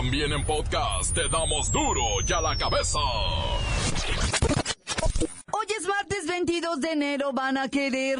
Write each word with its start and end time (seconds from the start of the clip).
También 0.00 0.32
en 0.32 0.42
podcast 0.46 1.14
te 1.14 1.28
damos 1.28 1.70
duro 1.70 2.00
y 2.26 2.32
a 2.32 2.40
la 2.40 2.56
cabeza. 2.56 2.98
Hoy 5.52 5.66
es 5.78 5.86
martes 5.86 6.26
22 6.26 6.80
de 6.80 6.92
enero, 6.92 7.34
van 7.34 7.58
a 7.58 7.68
querer. 7.68 8.18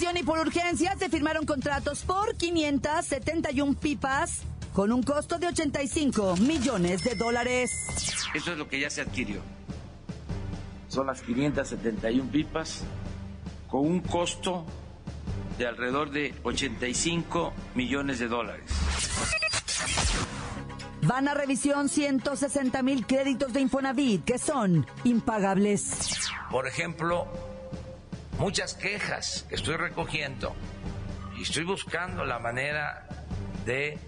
Y 0.00 0.22
por 0.22 0.38
urgencia 0.38 0.96
se 0.96 1.08
firmaron 1.08 1.44
contratos 1.44 2.02
por 2.02 2.36
571 2.36 3.74
pipas 3.80 4.42
con 4.72 4.92
un 4.92 5.02
costo 5.02 5.38
de 5.40 5.48
85 5.48 6.36
millones 6.36 7.02
de 7.02 7.16
dólares. 7.16 7.72
Eso 8.32 8.52
es 8.52 8.58
lo 8.58 8.68
que 8.68 8.78
ya 8.78 8.90
se 8.90 9.00
adquirió. 9.00 9.40
Son 10.86 11.08
las 11.08 11.20
571 11.22 12.30
pipas 12.30 12.84
con 13.66 13.80
un 13.80 14.00
costo 14.00 14.64
de 15.58 15.66
alrededor 15.66 16.10
de 16.10 16.32
85 16.44 17.52
millones 17.74 18.20
de 18.20 18.28
dólares. 18.28 18.70
Van 21.02 21.26
a 21.26 21.34
revisión 21.34 21.88
160 21.88 22.82
mil 22.82 23.04
créditos 23.04 23.52
de 23.52 23.62
Infonavit 23.62 24.24
que 24.24 24.38
son 24.38 24.86
impagables. 25.02 26.20
Por 26.52 26.68
ejemplo, 26.68 27.26
muchas 28.38 28.74
quejas 28.74 29.44
que 29.48 29.56
estoy 29.56 29.76
recogiendo 29.76 30.54
y 31.36 31.42
estoy 31.42 31.64
buscando 31.64 32.24
la 32.24 32.38
manera 32.38 33.06
de 33.66 33.98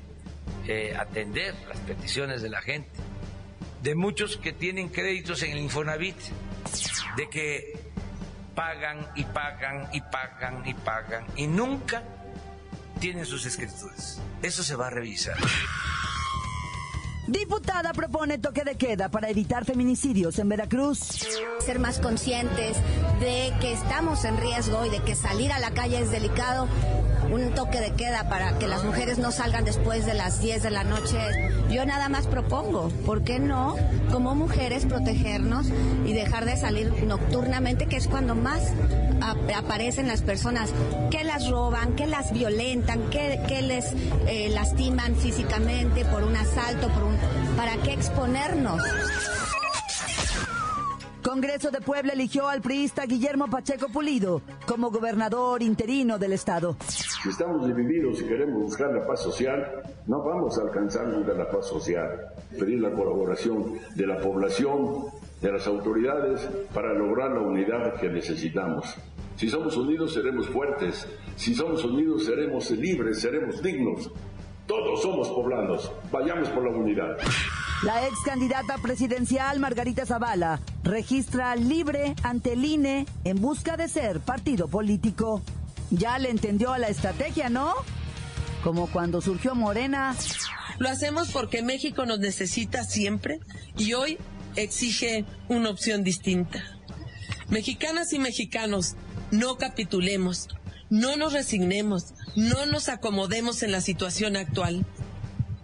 eh, 0.66 0.96
atender 0.98 1.54
las 1.68 1.78
peticiones 1.80 2.42
de 2.42 2.48
la 2.48 2.62
gente, 2.62 2.90
de 3.82 3.94
muchos 3.94 4.36
que 4.36 4.52
tienen 4.52 4.88
créditos 4.88 5.42
en 5.42 5.52
el 5.52 5.58
Infonavit, 5.58 6.16
de 7.16 7.28
que 7.28 7.90
pagan 8.54 9.08
y 9.14 9.24
pagan 9.24 9.88
y 9.92 10.00
pagan 10.00 10.62
y 10.66 10.74
pagan 10.74 11.26
y 11.36 11.46
nunca 11.46 12.02
tienen 13.00 13.26
sus 13.26 13.46
escrituras. 13.46 14.20
Eso 14.42 14.62
se 14.62 14.76
va 14.76 14.88
a 14.88 14.90
revisar. 14.90 15.36
Diputada 17.30 17.92
propone 17.92 18.38
toque 18.38 18.64
de 18.64 18.74
queda 18.74 19.08
para 19.08 19.30
evitar 19.30 19.64
feminicidios 19.64 20.36
en 20.40 20.48
Veracruz. 20.48 20.98
Ser 21.60 21.78
más 21.78 22.00
conscientes 22.00 22.76
de 23.20 23.52
que 23.60 23.72
estamos 23.72 24.24
en 24.24 24.36
riesgo 24.36 24.84
y 24.84 24.90
de 24.90 24.98
que 24.98 25.14
salir 25.14 25.52
a 25.52 25.60
la 25.60 25.70
calle 25.70 26.00
es 26.00 26.10
delicado. 26.10 26.66
Un 27.30 27.54
toque 27.54 27.80
de 27.80 27.92
queda 27.92 28.28
para 28.28 28.58
que 28.58 28.66
las 28.66 28.82
mujeres 28.82 29.18
no 29.18 29.30
salgan 29.30 29.64
después 29.64 30.06
de 30.06 30.14
las 30.14 30.40
10 30.40 30.64
de 30.64 30.70
la 30.70 30.82
noche. 30.82 31.18
Yo 31.70 31.86
nada 31.86 32.08
más 32.08 32.26
propongo, 32.26 32.88
¿por 33.06 33.22
qué 33.22 33.38
no? 33.38 33.76
Como 34.10 34.34
mujeres 34.34 34.84
protegernos 34.84 35.68
y 36.04 36.12
dejar 36.12 36.46
de 36.46 36.56
salir 36.56 37.04
nocturnamente, 37.04 37.86
que 37.86 37.96
es 37.96 38.08
cuando 38.08 38.34
más 38.34 38.60
aparecen 39.22 40.08
las 40.08 40.22
personas 40.22 40.70
que 41.10 41.24
las 41.24 41.48
roban, 41.48 41.94
que 41.96 42.06
las 42.06 42.32
violentan, 42.32 43.10
que, 43.10 43.40
que 43.48 43.62
les 43.62 43.92
eh, 44.26 44.50
lastiman 44.50 45.14
físicamente 45.16 46.04
por 46.04 46.22
un 46.22 46.36
asalto, 46.36 46.88
por 46.88 47.04
un... 47.04 47.16
¿Para 47.56 47.76
qué 47.82 47.92
exponernos? 47.92 48.82
Congreso 51.22 51.70
de 51.70 51.80
Puebla 51.80 52.14
eligió 52.14 52.48
al 52.48 52.62
priista 52.62 53.04
Guillermo 53.04 53.46
Pacheco 53.48 53.88
Pulido 53.88 54.40
como 54.66 54.90
gobernador 54.90 55.62
interino 55.62 56.18
del 56.18 56.32
estado. 56.32 56.76
Si 56.88 57.28
estamos 57.28 57.66
divididos 57.66 58.20
y 58.20 58.24
queremos 58.24 58.62
buscar 58.62 58.92
la 58.92 59.06
paz 59.06 59.22
social, 59.22 59.82
no 60.06 60.22
vamos 60.22 60.58
a 60.58 60.62
alcanzar 60.62 61.06
nunca 61.06 61.34
la 61.34 61.48
paz 61.50 61.66
social. 61.68 62.32
Pedir 62.58 62.80
la 62.80 62.90
colaboración 62.90 63.78
de 63.94 64.06
la 64.06 64.18
población, 64.18 65.04
de 65.40 65.52
las 65.52 65.66
autoridades, 65.66 66.48
para 66.74 66.92
lograr 66.92 67.30
la 67.32 67.40
unidad 67.40 67.98
que 68.00 68.08
necesitamos. 68.08 68.94
Si 69.36 69.48
somos 69.48 69.76
unidos 69.76 70.12
seremos 70.12 70.48
fuertes, 70.48 71.06
si 71.36 71.54
somos 71.54 71.84
unidos 71.84 72.26
seremos 72.26 72.70
libres, 72.70 73.20
seremos 73.20 73.62
dignos. 73.62 74.10
Todos 74.66 75.02
somos 75.02 75.28
poblanos, 75.28 75.90
vayamos 76.12 76.48
por 76.50 76.64
la 76.64 76.76
unidad. 76.76 77.16
La 77.82 78.06
ex 78.06 78.20
candidata 78.20 78.76
presidencial 78.76 79.58
Margarita 79.58 80.04
Zavala 80.04 80.60
registra 80.84 81.56
libre 81.56 82.14
ante 82.22 82.52
el 82.52 82.64
INE 82.64 83.06
en 83.24 83.40
busca 83.40 83.78
de 83.78 83.88
ser 83.88 84.20
partido 84.20 84.68
político. 84.68 85.40
Ya 85.90 86.18
le 86.18 86.28
entendió 86.28 86.72
a 86.72 86.78
la 86.78 86.88
estrategia, 86.88 87.48
¿no? 87.48 87.72
Como 88.62 88.86
cuando 88.88 89.22
surgió 89.22 89.54
Morena. 89.54 90.14
Lo 90.78 90.90
hacemos 90.90 91.30
porque 91.32 91.62
México 91.62 92.04
nos 92.04 92.20
necesita 92.20 92.84
siempre 92.84 93.40
y 93.78 93.94
hoy 93.94 94.18
exige 94.56 95.24
una 95.48 95.70
opción 95.70 96.04
distinta. 96.04 96.62
Mexicanas 97.48 98.12
y 98.12 98.18
mexicanos, 98.18 98.94
no 99.30 99.56
capitulemos, 99.56 100.48
no 100.88 101.16
nos 101.16 101.32
resignemos, 101.32 102.14
no 102.36 102.66
nos 102.66 102.88
acomodemos 102.88 103.62
en 103.62 103.72
la 103.72 103.80
situación 103.80 104.36
actual. 104.36 104.86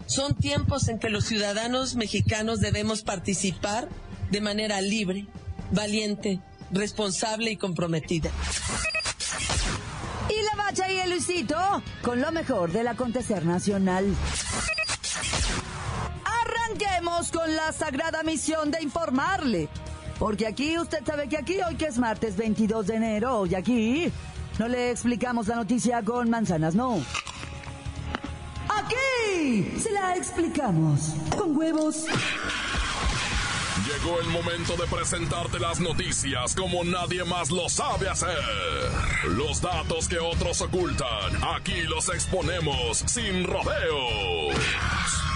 Son 0.06 0.34
tiempos 0.34 0.88
en 0.88 0.98
que 0.98 1.10
los 1.10 1.24
ciudadanos 1.24 1.96
mexicanos 1.96 2.60
debemos 2.60 3.02
participar 3.02 3.88
de 4.30 4.40
manera 4.40 4.80
libre, 4.80 5.26
valiente, 5.72 6.40
responsable 6.70 7.50
y 7.50 7.56
comprometida. 7.56 8.30
Y 10.28 10.42
la 10.42 10.56
bacha 10.56 10.90
y 10.90 10.98
el 10.98 11.10
Luisito 11.10 11.56
con 12.02 12.20
lo 12.20 12.32
mejor 12.32 12.72
del 12.72 12.88
acontecer 12.88 13.44
nacional. 13.44 14.06
Con 17.32 17.54
la 17.56 17.72
sagrada 17.72 18.22
misión 18.22 18.70
de 18.70 18.82
informarle. 18.82 19.68
Porque 20.18 20.46
aquí, 20.46 20.78
usted 20.78 21.04
sabe 21.04 21.28
que 21.28 21.36
aquí, 21.36 21.58
hoy 21.66 21.74
que 21.74 21.86
es 21.86 21.98
martes 21.98 22.36
22 22.36 22.86
de 22.86 22.94
enero, 22.94 23.40
hoy 23.40 23.54
aquí, 23.54 24.10
no 24.58 24.68
le 24.68 24.90
explicamos 24.90 25.46
la 25.48 25.56
noticia 25.56 26.02
con 26.02 26.30
manzanas, 26.30 26.74
no. 26.74 27.02
Aquí 28.68 29.78
se 29.78 29.90
la 29.92 30.16
explicamos 30.16 31.14
con 31.36 31.56
huevos. 31.56 32.06
Llegó 33.86 34.20
el 34.20 34.28
momento 34.28 34.76
de 34.76 34.86
presentarte 34.86 35.58
las 35.58 35.80
noticias 35.80 36.54
como 36.54 36.82
nadie 36.84 37.24
más 37.24 37.50
lo 37.50 37.68
sabe 37.68 38.08
hacer. 38.08 38.38
Los 39.28 39.60
datos 39.60 40.08
que 40.08 40.18
otros 40.18 40.60
ocultan, 40.60 41.44
aquí 41.54 41.82
los 41.82 42.08
exponemos 42.08 43.04
sin 43.06 43.44
rodeos. 43.44 44.56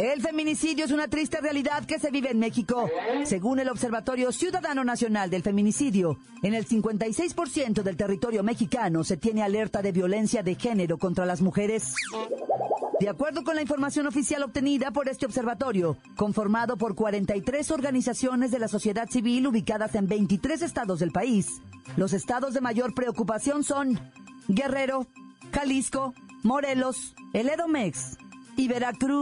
El 0.00 0.22
feminicidio 0.22 0.86
es 0.86 0.92
una 0.92 1.08
triste 1.08 1.42
realidad 1.42 1.84
que 1.84 1.98
se 1.98 2.10
vive 2.10 2.30
en 2.30 2.38
México. 2.38 2.88
Según 3.24 3.58
el 3.58 3.68
Observatorio 3.68 4.32
Ciudadano 4.32 4.82
Nacional 4.82 5.28
del 5.28 5.42
Feminicidio, 5.42 6.16
en 6.42 6.54
el 6.54 6.66
56% 6.66 7.82
del 7.82 7.98
territorio 7.98 8.42
mexicano 8.42 9.04
se 9.04 9.18
tiene 9.18 9.42
alerta 9.42 9.82
de 9.82 9.92
violencia 9.92 10.42
de 10.42 10.54
género 10.54 10.96
contra 10.96 11.26
las 11.26 11.42
mujeres. 11.42 11.94
De 12.98 13.10
acuerdo 13.10 13.44
con 13.44 13.56
la 13.56 13.60
información 13.60 14.06
oficial 14.06 14.42
obtenida 14.42 14.90
por 14.90 15.06
este 15.10 15.26
observatorio, 15.26 15.98
conformado 16.16 16.78
por 16.78 16.94
43 16.94 17.70
organizaciones 17.70 18.50
de 18.50 18.58
la 18.58 18.68
sociedad 18.68 19.06
civil 19.10 19.48
ubicadas 19.48 19.94
en 19.96 20.08
23 20.08 20.62
estados 20.62 21.00
del 21.00 21.12
país, 21.12 21.60
los 21.98 22.14
estados 22.14 22.54
de 22.54 22.62
mayor 22.62 22.94
preocupación 22.94 23.64
son 23.64 24.00
Guerrero, 24.48 25.06
Jalisco, 25.52 26.14
Morelos, 26.42 27.14
el 27.34 27.50
Edomex 27.50 28.16
y 28.56 28.68
Veracruz. 28.68 29.20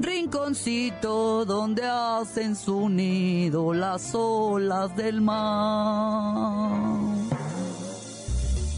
Rinconcito 0.00 1.44
donde 1.44 1.84
hacen 1.84 2.56
su 2.56 2.88
nido 2.88 3.72
las 3.72 4.14
olas 4.14 4.94
del 4.96 5.20
mar. 5.20 6.94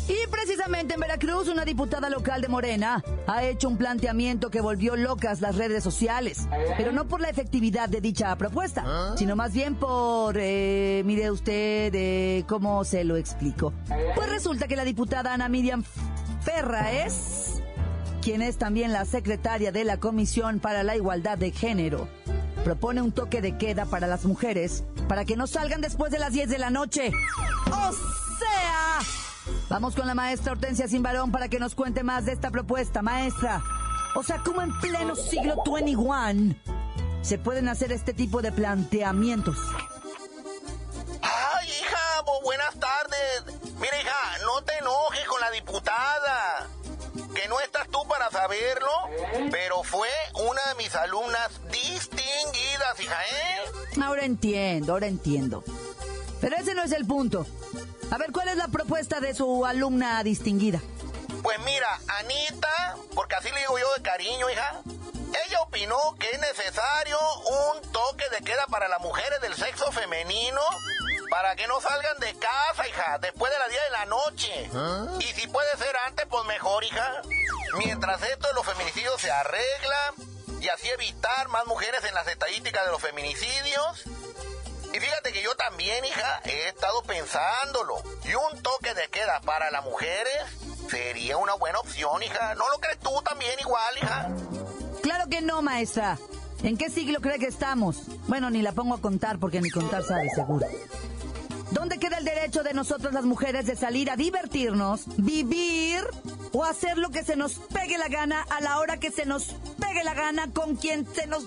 Y 0.09 0.15
precisamente 0.31 0.95
en 0.95 1.01
Veracruz, 1.01 1.49
una 1.49 1.65
diputada 1.65 2.09
local 2.09 2.41
de 2.41 2.49
Morena 2.49 3.03
ha 3.27 3.43
hecho 3.43 3.69
un 3.69 3.77
planteamiento 3.77 4.51
que 4.51 4.61
volvió 4.61 4.95
locas 4.95 5.41
las 5.41 5.57
redes 5.57 5.83
sociales, 5.83 6.47
pero 6.77 6.93
no 6.93 7.09
por 7.09 7.21
la 7.21 7.29
efectividad 7.29 7.89
de 7.89 8.01
dicha 8.01 8.37
propuesta, 8.37 9.17
sino 9.17 9.35
más 9.35 9.53
bien 9.53 9.75
por, 9.75 10.37
eh, 10.39 11.03
mire 11.05 11.33
usted, 11.33 11.93
eh, 11.93 12.45
¿cómo 12.47 12.85
se 12.85 13.03
lo 13.03 13.17
explico? 13.17 13.73
Pues 14.15 14.29
resulta 14.31 14.69
que 14.69 14.77
la 14.77 14.85
diputada 14.85 15.35
Ana 15.35 15.49
Miriam 15.49 15.83
Ferra 16.47 16.93
es 16.93 17.61
quien 18.23 18.41
es 18.41 18.57
también 18.57 18.93
la 18.93 19.05
secretaria 19.05 19.73
de 19.73 19.83
la 19.83 19.99
Comisión 19.99 20.61
para 20.61 20.85
la 20.85 20.95
Igualdad 20.95 21.37
de 21.37 21.51
Género, 21.51 22.09
propone 22.63 23.03
un 23.03 23.11
toque 23.11 23.43
de 23.43 23.59
queda 23.59 23.85
para 23.85 24.07
las 24.07 24.25
mujeres 24.25 24.85
para 25.09 25.25
que 25.25 25.37
no 25.37 25.49
salgan 25.49 25.81
después 25.81 26.13
de 26.13 26.21
las 26.21 26.33
10 26.33 26.49
de 26.49 26.59
la 26.59 26.71
noche. 26.71 27.11
O 27.67 27.93
sea, 27.93 29.01
vamos 29.69 29.97
con 29.97 30.07
la 30.07 30.15
maestra 30.15 30.53
Hortensia 30.53 30.87
Simbarón 30.87 31.33
para 31.33 31.49
que 31.49 31.59
nos 31.59 31.75
cuente 31.75 32.05
más 32.05 32.27
de 32.27 32.33
esta 32.33 32.53
propuesta, 32.53 33.03
maestra. 33.03 33.61
O 34.15 34.23
sea, 34.23 34.39
¿cómo 34.45 34.63
en 34.63 34.71
pleno 34.79 35.17
siglo 35.17 35.65
21 35.67 36.55
se 37.23 37.39
pueden 37.39 37.69
hacer 37.69 37.91
este 37.91 38.15
tipo 38.15 38.41
de 38.41 38.53
planteamientos? 38.53 39.59
Saberlo, 48.47 49.51
pero 49.51 49.83
fue 49.83 50.09
una 50.35 50.63
de 50.69 50.75
mis 50.77 50.95
alumnas 50.95 51.51
distinguidas, 51.71 53.01
hija, 53.01 53.17
¿eh? 53.25 54.01
Ahora 54.03 54.25
entiendo, 54.25 54.93
ahora 54.93 55.09
entiendo. 55.09 55.65
Pero 56.41 56.57
ese 56.57 56.75
no 56.75 56.85
es 56.85 56.93
el 56.93 57.07
punto. 57.07 57.45
A 58.11 58.19
ver, 58.19 58.31
¿cuál 58.31 58.49
es 58.49 58.57
la 58.57 58.69
propuesta 58.69 59.19
de 59.19 59.35
su 59.35 59.67
alumna 59.67 60.23
distinguida? 60.23 60.81
Pues 61.43 61.59
mira, 61.65 62.01
Anita, 62.21 62.97
porque 63.15 63.35
así 63.35 63.51
le 63.51 63.61
digo 63.61 63.79
yo 63.79 63.95
de 63.95 64.03
cariño, 64.03 64.49
hija, 64.49 64.81
ella 65.47 65.61
opinó 65.63 65.97
que 66.19 66.31
es 66.31 66.41
necesario 66.41 67.19
un 67.47 67.91
toque 67.91 68.25
de 68.31 68.45
queda 68.45 68.67
para 68.69 68.87
las 68.87 69.01
mujeres 69.01 69.41
del 69.41 69.55
sexo 69.55 69.91
femenino 69.91 70.61
para 71.37 71.55
que 71.55 71.67
no 71.67 71.79
salgan 71.83 72.19
de 72.19 72.35
casa, 72.37 72.89
hija, 72.89 73.19
después 73.19 73.53
de 73.53 73.59
las 73.59 73.69
10 73.69 73.83
de 73.85 73.91
la 73.91 74.05
noche. 74.07 74.71
¿Ah? 74.75 75.07
Y 75.21 75.25
si 75.39 75.47
puede 75.49 75.71
ser 75.77 75.95
antes, 76.07 76.25
pues 76.31 76.47
mejor, 76.47 76.83
hija. 76.83 77.21
Mientras 77.77 78.23
esto 78.23 78.49
de 78.49 78.55
los 78.55 78.65
feminicidios 78.65 79.21
se 79.21 79.31
arregla 79.31 80.15
y 80.63 80.69
así 80.69 80.89
evitar 80.89 81.49
más 81.49 81.67
mujeres 81.67 82.03
en 82.05 82.15
las 82.15 82.27
estadísticas 82.27 82.87
de 82.87 82.91
los 82.91 83.03
feminicidios. 83.03 84.05
Y 84.95 84.99
fíjate 84.99 85.35
que 85.35 85.43
yo 85.43 85.55
también, 85.57 86.07
hija, 86.07 86.41
he 86.45 86.69
estado 86.69 87.03
pensándolo. 87.03 88.03
Y 88.25 88.35
un 88.35 88.63
toque 88.63 88.95
de 88.95 89.07
queda 89.09 89.43
para 89.43 89.71
las 89.71 89.85
mujeres 89.85 90.39
sería 90.89 91.37
una 91.37 91.53
buena 91.53 91.81
opción, 91.81 92.23
hija. 92.23 92.55
¿No 92.55 92.67
lo 92.71 92.79
crees 92.79 92.99
tú 93.01 93.13
también 93.21 93.61
igual, 93.61 93.99
hija? 93.99 94.29
Claro 95.03 95.29
que 95.29 95.43
no, 95.43 95.61
maestra. 95.61 96.17
¿En 96.63 96.79
qué 96.79 96.89
siglo 96.89 97.21
cree 97.21 97.39
que 97.39 97.49
estamos? 97.49 97.99
Bueno, 98.27 98.49
ni 98.49 98.63
la 98.63 98.73
pongo 98.73 98.95
a 98.95 99.01
contar 99.03 99.39
porque 99.39 99.61
ni 99.61 99.71
contar 99.71 100.03
sabe 100.03 100.31
seguro. 100.35 100.67
¿Dónde 101.77 101.99
queda 101.99 102.17
el 102.17 102.25
derecho 102.25 102.63
de 102.63 102.73
nosotros 102.73 103.13
las 103.13 103.25
mujeres 103.25 103.67
de 103.67 103.77
salir 103.77 104.11
a 104.11 104.17
divertirnos, 104.17 105.03
vivir 105.19 106.03
o 106.55 106.65
hacer 106.65 106.97
lo 106.97 107.11
que 107.11 107.23
se 107.23 107.37
nos 107.37 107.53
pegue 107.53 107.99
la 107.99 108.09
gana 108.09 108.47
a 108.49 108.63
la 108.63 108.79
hora 108.79 108.99
que 108.99 109.11
se 109.11 109.27
nos 109.27 109.49
pegue 109.79 110.03
la 110.03 110.15
gana 110.15 110.51
con 110.55 110.77
quien 110.77 111.07
se 111.15 111.27
nos 111.27 111.45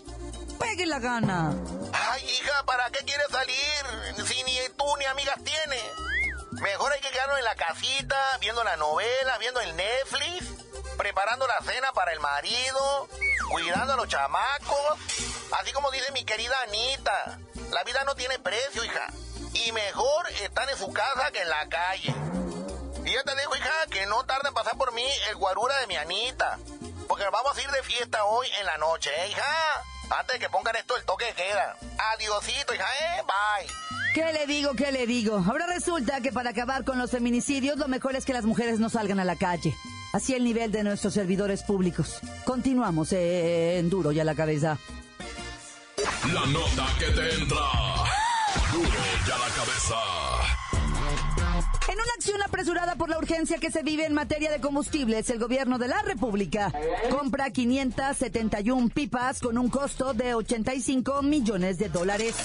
pegue 0.59 0.85
la 0.85 0.99
gana? 0.99 1.51
Ay, 1.93 2.23
hija, 2.25 2.63
¿para 2.67 2.91
qué 2.91 2.99
quieres 3.05 3.25
salir 3.31 4.27
si 4.27 4.43
ni 4.43 4.55
tú 4.77 4.85
ni 4.99 5.05
amigas 5.05 5.43
tienes? 5.43 5.83
Mejor 6.61 6.91
hay 6.91 7.01
que 7.01 7.09
quedarnos 7.09 7.39
en 7.39 7.45
la 7.45 7.55
casita, 7.55 8.37
viendo 8.39 8.63
la 8.63 8.77
novela, 8.77 9.35
viendo 9.39 9.61
el 9.61 9.75
Netflix, 9.75 10.45
preparando 10.95 11.47
la 11.47 11.59
cena 11.65 11.91
para 11.93 12.13
el 12.13 12.19
marido, 12.19 13.09
cuidando 13.49 13.93
a 13.93 13.95
los 13.95 14.07
chamacos. 14.07 14.99
Así 15.59 15.71
como 15.73 15.89
dice 15.89 16.11
mi 16.11 16.23
querida 16.23 16.55
Anita, 16.67 17.39
la 17.71 17.83
vida 17.83 18.03
no 18.03 18.13
tiene 18.13 18.37
precio, 18.37 18.83
hija. 18.83 19.11
Y 19.53 19.71
mejor 19.71 20.29
están 20.43 20.69
en 20.69 20.77
su 20.77 20.91
casa 20.91 21.31
que 21.31 21.41
en 21.41 21.49
la 21.49 21.67
calle. 21.69 22.13
Y 23.05 23.11
yo 23.11 23.23
te 23.23 23.35
digo, 23.35 23.55
hija, 23.55 23.73
que 23.89 24.05
no 24.05 24.23
tarde 24.25 24.49
en 24.49 24.53
pasar 24.53 24.77
por 24.77 24.93
mí 24.93 25.05
el 25.29 25.35
guarura 25.35 25.77
de 25.79 25.87
mi 25.87 25.95
Anita. 25.95 26.59
Porque 27.07 27.25
vamos 27.31 27.57
a 27.57 27.61
ir 27.61 27.69
de 27.71 27.81
fiesta 27.83 28.23
hoy 28.25 28.47
en 28.59 28.65
la 28.65 28.77
noche, 28.77 29.09
¿eh, 29.09 29.29
hija? 29.29 29.83
Antes 30.11 30.33
de 30.33 30.39
que 30.39 30.49
pongan 30.49 30.75
esto 30.75 30.95
el 30.95 31.03
toque 31.05 31.25
queda. 31.35 31.75
Adiosito, 32.13 32.73
hija, 32.73 32.85
¿eh? 32.85 33.23
Bye. 33.23 33.69
¿Qué 34.13 34.33
le 34.33 34.45
digo, 34.47 34.73
qué 34.75 34.91
le 34.91 35.07
digo? 35.07 35.43
Ahora 35.47 35.67
resulta 35.67 36.21
que 36.21 36.31
para 36.31 36.51
acabar 36.51 36.83
con 36.83 36.97
los 36.97 37.11
feminicidios 37.11 37.77
lo 37.77 37.87
mejor 37.87 38.15
es 38.15 38.25
que 38.25 38.33
las 38.33 38.45
mujeres 38.45 38.79
no 38.79 38.89
salgan 38.89 39.19
a 39.19 39.25
la 39.25 39.35
calle. 39.35 39.75
Así 40.13 40.33
el 40.33 40.43
nivel 40.43 40.71
de 40.71 40.83
nuestros 40.83 41.13
servidores 41.13 41.63
públicos. 41.63 42.19
Continuamos 42.43 43.11
en 43.11 43.89
duro 43.89 44.11
y 44.11 44.19
a 44.19 44.23
la 44.23 44.33
cabeza. 44.35 44.77
La 46.33 46.45
nota 46.47 46.87
que 46.97 47.05
te 47.05 47.33
entra. 47.35 47.88
Duro 48.71 48.87
y 48.87 49.31
a 49.31 49.37
la 49.37 49.49
cabeza. 49.55 49.95
En 51.87 51.95
una 51.95 52.13
acción 52.15 52.41
apresurada 52.43 52.95
por 52.95 53.09
la 53.09 53.17
urgencia 53.17 53.57
que 53.57 53.71
se 53.71 53.81
vive 53.81 54.05
en 54.05 54.13
materia 54.13 54.51
de 54.51 54.61
combustibles, 54.61 55.29
el 55.29 55.39
gobierno 55.39 55.79
de 55.79 55.87
la 55.87 56.01
República 56.03 56.71
compra 57.09 57.49
571 57.49 58.89
pipas 58.89 59.39
con 59.39 59.57
un 59.57 59.69
costo 59.69 60.13
de 60.13 60.35
85 60.35 61.23
millones 61.23 61.79
de 61.79 61.89
dólares. 61.89 62.35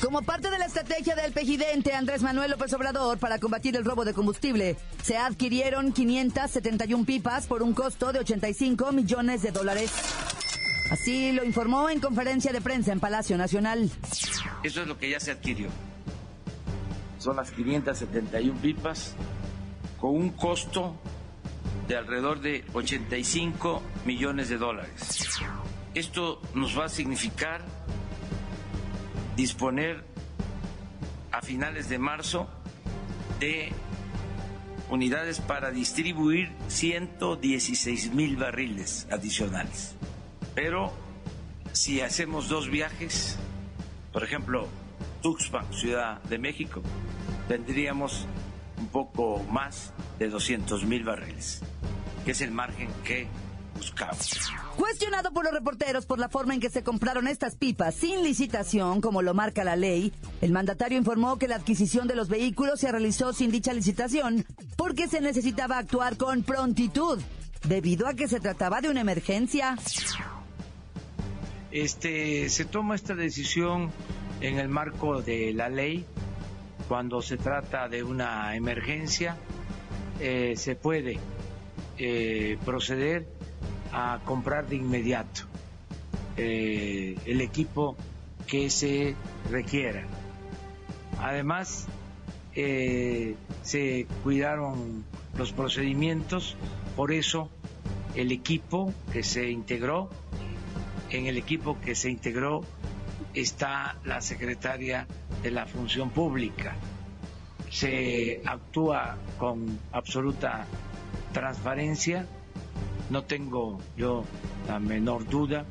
Como 0.00 0.22
parte 0.22 0.50
de 0.50 0.58
la 0.58 0.66
estrategia 0.66 1.16
del 1.16 1.32
presidente 1.32 1.94
Andrés 1.94 2.22
Manuel 2.22 2.52
López 2.52 2.72
Obrador 2.74 3.18
para 3.18 3.38
combatir 3.38 3.74
el 3.76 3.84
robo 3.84 4.04
de 4.04 4.14
combustible, 4.14 4.76
se 5.02 5.16
adquirieron 5.16 5.92
571 5.92 7.04
pipas 7.04 7.46
por 7.46 7.62
un 7.62 7.74
costo 7.74 8.12
de 8.12 8.20
85 8.20 8.92
millones 8.92 9.42
de 9.42 9.50
dólares. 9.50 9.90
Así 10.96 11.30
lo 11.30 11.44
informó 11.44 11.90
en 11.90 12.00
conferencia 12.00 12.54
de 12.54 12.62
prensa 12.62 12.90
en 12.90 13.00
Palacio 13.00 13.36
Nacional. 13.36 13.90
Eso 14.62 14.80
es 14.80 14.88
lo 14.88 14.96
que 14.96 15.10
ya 15.10 15.20
se 15.20 15.30
adquirió. 15.30 15.68
Son 17.18 17.36
las 17.36 17.50
571 17.50 18.58
pipas 18.62 19.14
con 20.00 20.16
un 20.16 20.30
costo 20.30 20.96
de 21.86 21.98
alrededor 21.98 22.40
de 22.40 22.64
85 22.72 23.82
millones 24.06 24.48
de 24.48 24.56
dólares. 24.56 25.38
Esto 25.94 26.40
nos 26.54 26.78
va 26.78 26.86
a 26.86 26.88
significar 26.88 27.62
disponer 29.36 30.02
a 31.30 31.42
finales 31.42 31.90
de 31.90 31.98
marzo 31.98 32.48
de 33.38 33.70
unidades 34.88 35.40
para 35.40 35.70
distribuir 35.70 36.52
116 36.68 38.14
mil 38.14 38.36
barriles 38.36 39.06
adicionales. 39.10 39.94
Pero 40.56 40.90
si 41.72 42.00
hacemos 42.00 42.48
dos 42.48 42.70
viajes, 42.70 43.36
por 44.10 44.24
ejemplo, 44.24 44.66
Tuxpan, 45.22 45.70
Ciudad 45.72 46.22
de 46.22 46.38
México, 46.38 46.80
tendríamos 47.46 48.26
un 48.78 48.88
poco 48.88 49.44
más 49.50 49.92
de 50.18 50.30
200 50.30 50.84
mil 50.86 51.04
barriles, 51.04 51.60
que 52.24 52.30
es 52.30 52.40
el 52.40 52.52
margen 52.52 52.88
que 53.04 53.28
buscamos. 53.76 54.50
Cuestionado 54.76 55.30
por 55.30 55.44
los 55.44 55.52
reporteros 55.52 56.06
por 56.06 56.18
la 56.18 56.30
forma 56.30 56.54
en 56.54 56.60
que 56.60 56.70
se 56.70 56.82
compraron 56.82 57.28
estas 57.28 57.56
pipas 57.56 57.94
sin 57.94 58.22
licitación, 58.22 59.02
como 59.02 59.20
lo 59.20 59.34
marca 59.34 59.62
la 59.62 59.76
ley, 59.76 60.10
el 60.40 60.52
mandatario 60.52 60.96
informó 60.96 61.38
que 61.38 61.48
la 61.48 61.56
adquisición 61.56 62.08
de 62.08 62.16
los 62.16 62.28
vehículos 62.30 62.80
se 62.80 62.90
realizó 62.90 63.34
sin 63.34 63.50
dicha 63.50 63.74
licitación 63.74 64.46
porque 64.76 65.06
se 65.06 65.20
necesitaba 65.20 65.76
actuar 65.76 66.16
con 66.16 66.42
prontitud, 66.44 67.20
debido 67.64 68.06
a 68.06 68.14
que 68.14 68.26
se 68.26 68.40
trataba 68.40 68.80
de 68.80 68.88
una 68.88 69.02
emergencia. 69.02 69.76
Este, 71.76 72.48
se 72.48 72.64
toma 72.64 72.94
esta 72.94 73.14
decisión 73.14 73.90
en 74.40 74.58
el 74.58 74.66
marco 74.66 75.20
de 75.20 75.52
la 75.52 75.68
ley 75.68 76.06
cuando 76.88 77.20
se 77.20 77.36
trata 77.36 77.86
de 77.86 78.02
una 78.02 78.56
emergencia 78.56 79.36
eh, 80.18 80.54
se 80.56 80.74
puede 80.74 81.18
eh, 81.98 82.56
proceder 82.64 83.28
a 83.92 84.20
comprar 84.24 84.68
de 84.68 84.76
inmediato 84.76 85.42
eh, 86.38 87.14
el 87.26 87.42
equipo 87.42 87.94
que 88.46 88.70
se 88.70 89.14
requiera. 89.50 90.06
Además, 91.18 91.88
se 92.54 94.06
cuidaron 94.22 95.04
los 95.36 95.52
procedimientos, 95.52 96.56
por 96.96 97.12
eso 97.12 97.50
el 98.14 98.32
equipo 98.32 98.94
que 99.12 99.22
se 99.22 99.50
integró, 99.50 100.08
en 101.10 101.26
el 101.26 101.36
equipo 101.36 101.78
que 101.80 101.94
se 101.94 102.10
integró 102.10 102.64
está 103.34 103.96
la 104.04 104.20
secretaria 104.20 105.06
de 105.42 105.50
la 105.50 105.66
Función 105.66 106.10
Pública. 106.10 106.74
Se 107.70 108.42
actúa 108.44 109.16
con 109.38 109.78
absoluta 109.92 110.66
transparencia 111.32 112.26
no 113.10 113.24
tengo 113.24 113.78
yo 113.96 114.24
la 114.66 114.80
menor 114.80 115.28
duda. 115.28 115.64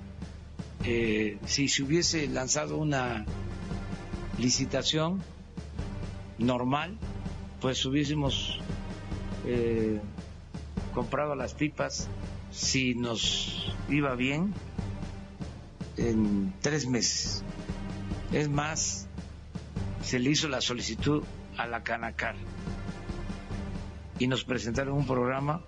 Eh, 0.83 1.37
si 1.45 1.67
se 1.67 1.83
hubiese 1.83 2.27
lanzado 2.27 2.77
una 2.77 3.25
licitación 4.37 5.21
normal, 6.37 6.97
pues 7.61 7.85
hubiésemos 7.85 8.59
eh, 9.45 9.99
comprado 10.93 11.35
las 11.35 11.53
pipas 11.53 12.07
si 12.51 12.95
nos 12.95 13.73
iba 13.89 14.15
bien 14.15 14.53
en 15.97 16.53
tres 16.61 16.87
meses. 16.87 17.43
Es 18.31 18.49
más, 18.49 19.07
se 20.01 20.19
le 20.19 20.31
hizo 20.31 20.47
la 20.47 20.61
solicitud 20.61 21.23
a 21.57 21.67
la 21.67 21.83
Canacar 21.83 22.35
y 24.19 24.27
nos 24.27 24.43
presentaron 24.43 24.95
un 24.95 25.07
programa 25.07 25.61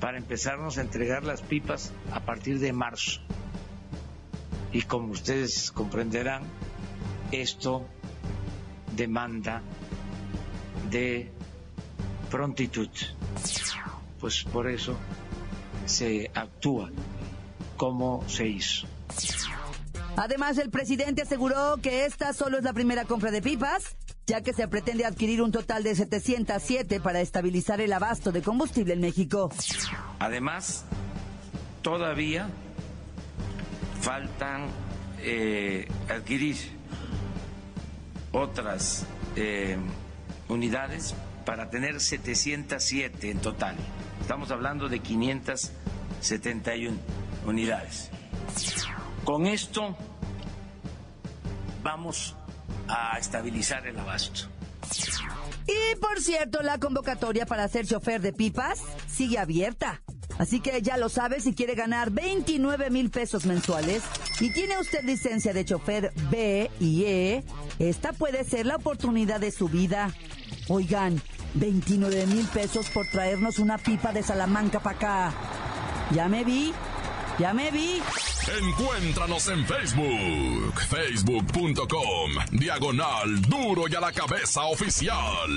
para 0.00 0.18
empezarnos 0.18 0.78
a 0.78 0.80
entregar 0.80 1.24
las 1.24 1.42
pipas 1.42 1.92
a 2.12 2.20
partir 2.20 2.58
de 2.58 2.72
marzo. 2.72 3.20
Y 4.72 4.82
como 4.82 5.12
ustedes 5.12 5.70
comprenderán, 5.70 6.42
esto 7.30 7.86
demanda 8.96 9.62
de 10.90 11.30
prontitud. 12.30 12.88
Pues 14.18 14.44
por 14.44 14.68
eso 14.68 14.96
se 15.86 16.30
actúa 16.34 16.90
como 17.76 18.24
se 18.28 18.46
hizo. 18.48 18.86
Además, 20.16 20.58
el 20.58 20.70
presidente 20.70 21.22
aseguró 21.22 21.78
que 21.82 22.04
esta 22.04 22.32
solo 22.32 22.58
es 22.58 22.64
la 22.64 22.72
primera 22.72 23.04
compra 23.04 23.30
de 23.30 23.40
pipas, 23.40 23.96
ya 24.26 24.42
que 24.42 24.52
se 24.52 24.68
pretende 24.68 25.04
adquirir 25.04 25.40
un 25.42 25.52
total 25.52 25.82
de 25.82 25.94
707 25.94 27.00
para 27.00 27.20
estabilizar 27.20 27.80
el 27.80 27.92
abasto 27.92 28.30
de 28.30 28.42
combustible 28.42 28.92
en 28.94 29.00
México. 29.00 29.50
Además, 30.18 30.84
todavía 31.80 32.48
faltan 34.00 34.66
eh, 35.20 35.88
adquirir 36.08 36.56
otras 38.32 39.06
eh, 39.36 39.76
unidades 40.48 41.14
para 41.44 41.70
tener 41.70 42.00
707 42.00 43.30
en 43.30 43.38
total. 43.38 43.76
Estamos 44.20 44.50
hablando 44.50 44.88
de 44.88 44.98
571 45.00 46.98
unidades. 47.46 48.10
Con 49.24 49.46
esto 49.46 49.96
vamos 51.82 52.34
a 52.88 53.18
estabilizar 53.18 53.86
el 53.86 53.98
abasto. 53.98 54.48
Y 55.66 55.96
por 56.00 56.20
cierto, 56.20 56.62
la 56.62 56.78
convocatoria 56.78 57.46
para 57.46 57.68
ser 57.68 57.86
chofer 57.86 58.20
de 58.20 58.32
pipas 58.32 58.80
sigue 59.08 59.38
abierta. 59.38 60.02
Así 60.38 60.60
que 60.60 60.82
ya 60.82 60.96
lo 60.96 61.08
sabe, 61.08 61.40
si 61.40 61.54
quiere 61.54 61.74
ganar 61.74 62.10
29 62.10 62.90
mil 62.90 63.10
pesos 63.10 63.46
mensuales 63.46 64.02
y 64.40 64.52
tiene 64.52 64.78
usted 64.78 65.04
licencia 65.04 65.52
de 65.52 65.64
chofer 65.64 66.12
B 66.30 66.70
y 66.80 67.04
E, 67.04 67.44
esta 67.78 68.12
puede 68.12 68.42
ser 68.44 68.66
la 68.66 68.76
oportunidad 68.76 69.40
de 69.40 69.52
su 69.52 69.68
vida. 69.68 70.12
Oigan, 70.68 71.20
29 71.54 72.26
mil 72.26 72.46
pesos 72.46 72.88
por 72.88 73.06
traernos 73.08 73.58
una 73.58 73.78
pipa 73.78 74.12
de 74.12 74.22
Salamanca 74.22 74.80
para 74.80 74.96
acá. 74.96 75.32
Ya 76.12 76.28
me 76.28 76.44
vi, 76.44 76.72
ya 77.38 77.52
me 77.52 77.70
vi. 77.70 78.02
Encuéntranos 78.48 79.48
en 79.48 79.64
Facebook, 79.64 80.80
facebook.com, 80.88 82.32
diagonal 82.50 83.40
duro 83.42 83.84
y 83.88 83.94
a 83.94 84.00
la 84.00 84.12
cabeza 84.12 84.64
oficial. 84.64 85.48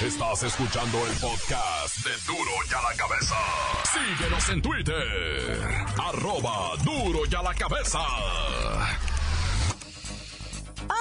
Estás 0.00 0.44
escuchando 0.44 0.98
el 1.06 1.12
podcast 1.18 2.04
de 2.04 2.10
Duro 2.26 2.50
y 2.70 2.74
a 2.74 2.82
la 2.90 2.96
cabeza. 2.96 3.36
Síguenos 3.92 4.48
en 4.48 4.62
Twitter, 4.62 5.84
arroba 6.02 6.76
duro 6.82 7.20
y 7.30 7.34
a 7.34 7.42
la 7.42 7.54
cabeza. 7.54 8.00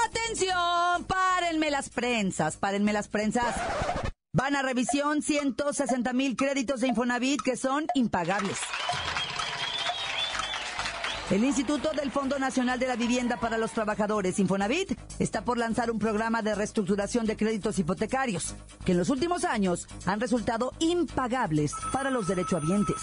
Atención, 0.06 1.06
párenme 1.06 1.72
las 1.72 1.90
prensas, 1.90 2.58
párenme 2.58 2.92
las 2.92 3.08
prensas. 3.08 3.56
Van 4.34 4.56
a 4.56 4.62
revisión 4.62 5.22
160 5.22 6.12
mil 6.14 6.36
créditos 6.36 6.82
de 6.82 6.90
Infonavit 6.90 7.42
que 7.42 7.56
son 7.56 7.88
impagables. 7.96 8.58
El 11.30 11.44
Instituto 11.44 11.92
del 11.92 12.10
Fondo 12.10 12.40
Nacional 12.40 12.80
de 12.80 12.88
la 12.88 12.96
Vivienda 12.96 13.36
para 13.36 13.58
los 13.58 13.72
Trabajadores, 13.72 14.40
Infonavit, 14.40 14.98
está 15.20 15.44
por 15.44 15.58
lanzar 15.58 15.92
un 15.92 16.00
programa 16.00 16.42
de 16.42 16.56
reestructuración 16.56 17.26
de 17.26 17.36
créditos 17.36 17.78
hipotecarios, 17.80 18.56
que 18.86 18.94
en 18.94 18.98
los 18.98 19.10
últimos 19.10 19.44
años 19.44 19.90
han 20.06 20.22
resultado 20.22 20.72
impagables 20.80 21.74
para 21.92 22.12
los 22.12 22.28
derechohabientes. 22.28 22.96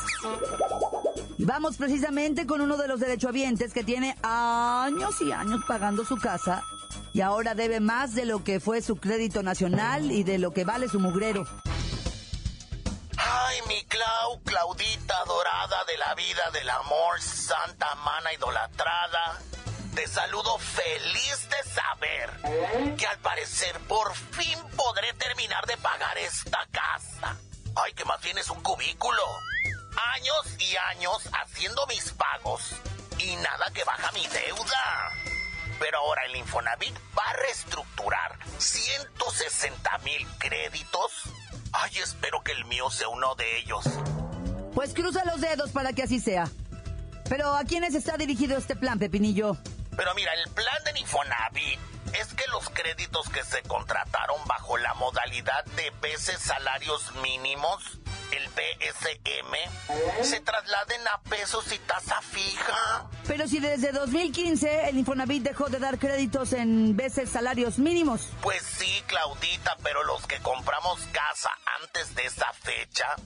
Y 1.36 1.44
vamos 1.44 1.76
precisamente 1.76 2.46
con 2.46 2.62
uno 2.62 2.78
de 2.78 2.88
los 2.88 2.98
derechohabientes 2.98 3.74
que 3.74 3.84
tiene 3.84 4.16
años 4.22 5.20
y 5.20 5.30
años 5.30 5.60
pagando 5.68 6.02
su 6.06 6.16
casa 6.16 6.62
y 7.12 7.20
ahora 7.20 7.54
debe 7.54 7.80
más 7.80 8.14
de 8.14 8.24
lo 8.24 8.42
que 8.42 8.58
fue 8.58 8.80
su 8.80 8.96
crédito 8.96 9.42
nacional 9.42 10.10
y 10.10 10.24
de 10.24 10.38
lo 10.38 10.52
que 10.52 10.64
vale 10.64 10.88
su 10.88 10.98
mugrero. 10.98 11.46
Ay, 13.36 13.60
mi 13.66 13.82
Clau, 13.86 14.40
Claudita 14.44 15.24
dorada 15.24 15.84
de 15.86 15.98
la 15.98 16.14
vida, 16.14 16.50
del 16.52 16.70
amor, 16.70 17.20
santa 17.20 17.92
mana 17.96 18.32
idolatrada. 18.32 19.40
Te 19.92 20.06
saludo 20.06 20.56
feliz 20.58 21.48
de 21.48 21.70
saber 21.70 22.96
que 22.96 23.06
al 23.06 23.18
parecer 23.18 23.80
por 23.88 24.14
fin 24.14 24.56
podré 24.76 25.12
terminar 25.14 25.66
de 25.66 25.76
pagar 25.78 26.16
esta 26.18 26.64
casa. 26.70 27.36
Ay, 27.74 27.92
que 27.94 28.04
más 28.04 28.20
bien 28.22 28.38
es 28.38 28.50
un 28.50 28.62
cubículo. 28.62 29.24
Años 30.14 30.56
y 30.60 30.76
años 30.76 31.28
haciendo 31.32 31.84
mis 31.88 32.12
pagos 32.12 32.76
y 33.18 33.34
nada 33.36 33.68
que 33.72 33.82
baja 33.82 34.12
mi 34.12 34.24
deuda. 34.28 35.10
Pero 35.80 35.98
ahora 35.98 36.24
el 36.26 36.36
Infonavit 36.36 36.96
va 37.18 37.24
a 37.30 37.32
reestructurar 37.32 38.38
160 38.58 39.98
mil 39.98 40.24
créditos. 40.38 41.24
Ay, 41.76 41.90
espero 42.02 42.40
que 42.42 42.52
el 42.52 42.64
mío 42.66 42.88
sea 42.88 43.08
uno 43.08 43.34
de 43.34 43.58
ellos. 43.58 43.84
Pues 44.74 44.94
cruza 44.94 45.24
los 45.24 45.40
dedos 45.40 45.70
para 45.70 45.92
que 45.92 46.04
así 46.04 46.20
sea. 46.20 46.48
Pero 47.28 47.54
¿a 47.56 47.64
quiénes 47.64 47.94
está 47.94 48.16
dirigido 48.16 48.56
este 48.56 48.76
plan, 48.76 48.98
Pepinillo? 48.98 49.56
Pero 49.96 50.14
mira, 50.14 50.32
el 50.34 50.50
plan 50.52 50.84
de 50.84 51.00
Infonavit 51.00 51.80
es 52.12 52.32
que 52.34 52.44
los 52.52 52.70
créditos 52.70 53.28
que 53.28 53.42
se 53.42 53.62
contrataron 53.62 54.36
bajo 54.46 54.76
la 54.78 54.94
modalidad 54.94 55.64
de 55.76 55.90
veces 56.00 56.38
salarios 56.38 57.12
mínimos, 57.22 57.98
el 58.36 58.48
BSM, 58.48 60.24
se 60.24 60.40
trasladen 60.40 61.08
a 61.08 61.20
pesos 61.22 61.70
y 61.72 61.78
tasa 61.80 62.20
fija. 62.22 63.08
Pero 63.26 63.46
si 63.48 63.60
desde 63.60 63.92
2015 63.92 64.88
el 64.88 64.98
Infonavit 64.98 65.42
dejó 65.42 65.68
de 65.68 65.78
dar 65.78 65.98
créditos 65.98 66.52
en 66.52 66.96
veces 66.96 67.30
salarios 67.30 67.78
mínimos. 67.78 68.28
Pues 68.42 68.62
sí, 68.62 69.02
Claudita, 69.06 69.76
pero 69.82 70.04
los 70.04 70.26
que 70.26 70.38
compramos 70.40 71.00
casa 71.12 71.50
antes 71.82 72.14
de 72.14 72.26
esa 72.26 72.52
fecha, 72.52 73.16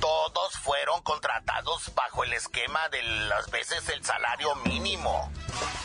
todos 0.00 0.52
fueron 0.58 1.02
contratados 1.02 1.94
bajo 1.94 2.24
el 2.24 2.32
esquema 2.32 2.88
de 2.90 3.02
las 3.02 3.50
veces 3.50 3.88
el 3.88 4.04
salario 4.04 4.54
mínimo. 4.56 5.30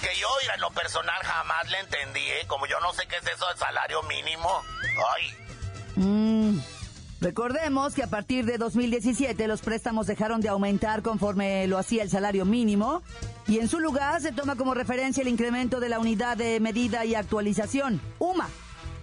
Que 0.01 0.15
yo, 0.17 0.27
en 0.53 0.61
lo 0.61 0.71
personal 0.71 1.21
jamás 1.23 1.69
le 1.69 1.79
entendí, 1.79 2.21
¿eh? 2.21 2.45
Como 2.47 2.65
yo 2.65 2.79
no 2.79 2.93
sé 2.93 3.07
qué 3.07 3.17
es 3.17 3.27
eso 3.27 3.47
del 3.47 3.57
salario 3.57 4.03
mínimo. 4.03 4.61
Ay. 5.15 5.33
Mm, 5.95 6.59
Recordemos 7.21 7.93
que 7.93 8.03
a 8.03 8.07
partir 8.07 8.45
de 8.45 8.57
2017 8.57 9.45
los 9.47 9.61
préstamos 9.61 10.07
dejaron 10.07 10.39
de 10.39 10.47
aumentar 10.47 11.01
conforme 11.01 11.67
lo 11.67 11.77
hacía 11.77 12.01
el 12.03 12.09
salario 12.09 12.45
mínimo 12.45 13.01
y 13.45 13.59
en 13.59 13.67
su 13.67 13.79
lugar 13.79 14.21
se 14.21 14.31
toma 14.31 14.55
como 14.55 14.73
referencia 14.73 15.21
el 15.21 15.27
incremento 15.27 15.81
de 15.81 15.89
la 15.89 15.99
unidad 15.99 16.37
de 16.37 16.61
medida 16.61 17.03
y 17.03 17.15
actualización, 17.15 17.99
UMA, 18.19 18.47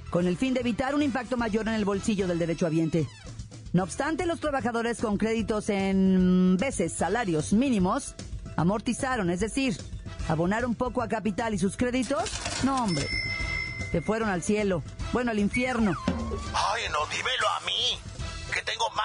con 0.09 0.27
el 0.27 0.39
fin 0.39 0.55
de 0.55 0.61
evitar 0.61 0.95
un 0.95 1.03
impacto 1.03 1.37
mayor 1.37 1.69
en 1.69 1.75
el 1.75 1.85
bolsillo 1.85 2.27
del 2.27 2.39
derechohabiente. 2.39 3.07
No 3.75 3.83
obstante, 3.83 4.25
los 4.25 4.41
trabajadores 4.41 4.99
con 4.99 5.19
créditos 5.19 5.69
en 5.69 6.57
veces 6.59 6.95
salarios 6.95 7.53
mínimos 7.53 8.15
amortizaron, 8.57 9.29
es 9.29 9.41
decir, 9.41 9.77
abonaron 10.29 10.75
poco 10.75 11.03
a 11.03 11.09
capital 11.09 11.53
y 11.53 11.59
sus 11.59 11.77
créditos, 11.77 12.31
no 12.65 12.83
hombre, 12.83 13.07
se 13.93 14.01
fueron 14.01 14.31
al 14.31 14.43
cielo, 14.43 14.83
bueno, 15.13 15.33
al 15.33 15.39
infierno. 15.39 15.93
Ay, 16.55 16.83
no, 16.91 17.07
dímelo 17.07 17.49
a 17.49 17.61
mí. 17.67 17.76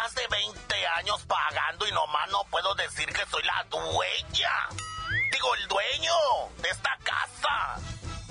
Más 0.01 0.15
de 0.15 0.27
20 0.27 0.87
años 0.97 1.21
pagando 1.27 1.85
y 1.87 1.91
nomás 1.91 2.27
no 2.31 2.43
puedo 2.45 2.73
decir 2.73 3.05
que 3.13 3.23
soy 3.29 3.43
la 3.43 3.63
dueña. 3.69 4.49
Digo, 5.31 5.53
el 5.53 5.67
dueño 5.67 6.13
de 6.57 6.69
esta 6.69 6.97
casa. 7.03 7.75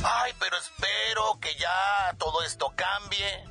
Ay, 0.02 0.34
pero 0.40 0.56
espero 0.56 1.38
que 1.40 1.54
ya 1.54 2.12
todo 2.18 2.42
esto 2.42 2.72
cambie. 2.74 3.44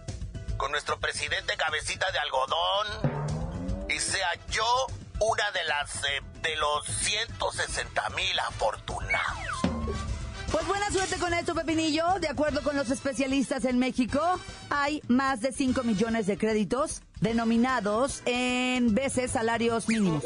Con 0.57 0.71
nuestro 0.71 0.99
presidente 0.99 1.55
cabecita 1.55 2.11
de 2.11 2.19
algodón. 2.19 3.87
Y 3.87 3.97
sea 4.01 4.31
yo 4.49 4.87
una 5.21 5.51
de 5.51 5.63
las 5.63 6.03
eh, 6.03 6.21
de 6.41 6.57
los 6.57 6.85
160 6.87 8.09
mil 8.09 8.37
afortunados. 8.41 9.48
Pues 10.51 10.65
buena 10.67 10.89
suerte 10.91 11.17
con 11.17 11.33
esto, 11.33 11.53
Pepinillo. 11.53 12.03
De 12.19 12.27
acuerdo 12.27 12.61
con 12.63 12.75
los 12.75 12.89
especialistas 12.89 13.65
en 13.65 13.77
México, 13.77 14.19
hay 14.69 15.01
más 15.07 15.41
de 15.41 15.51
5 15.51 15.83
millones 15.83 16.25
de 16.25 16.37
créditos 16.37 17.01
denominados 17.21 18.21
en 18.25 18.95
veces 18.95 19.31
salarios 19.31 19.87
mínimos, 19.87 20.23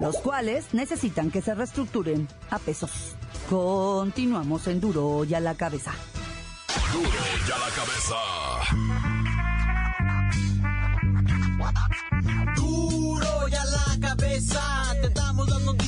los 0.00 0.16
cuales 0.18 0.72
necesitan 0.72 1.30
que 1.30 1.42
se 1.42 1.54
reestructuren 1.54 2.26
a 2.50 2.58
pesos. 2.58 3.16
Continuamos 3.50 4.66
en 4.66 4.80
Duro 4.80 5.24
y 5.24 5.34
a 5.34 5.40
la 5.40 5.54
cabeza. 5.54 5.92
Duro 6.92 7.08
y 7.46 7.50
a 7.50 7.58
la 7.58 7.70
cabeza. 7.74 8.85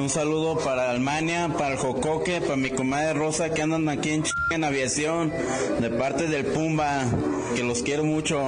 Un 0.00 0.10
saludo 0.10 0.58
para 0.58 0.90
Alemania, 0.90 1.48
para 1.56 1.74
el 1.74 1.78
Jocoque, 1.78 2.40
para 2.40 2.56
mi 2.56 2.70
comadre 2.70 3.14
Rosa 3.14 3.50
que 3.50 3.62
andan 3.62 3.88
aquí 3.88 4.10
en, 4.10 4.24
en 4.50 4.64
aviación, 4.64 5.32
de 5.78 5.90
parte 5.90 6.26
del 6.26 6.46
Pumba, 6.46 7.04
que 7.54 7.62
los 7.62 7.82
quiero 7.82 8.04
mucho. 8.04 8.40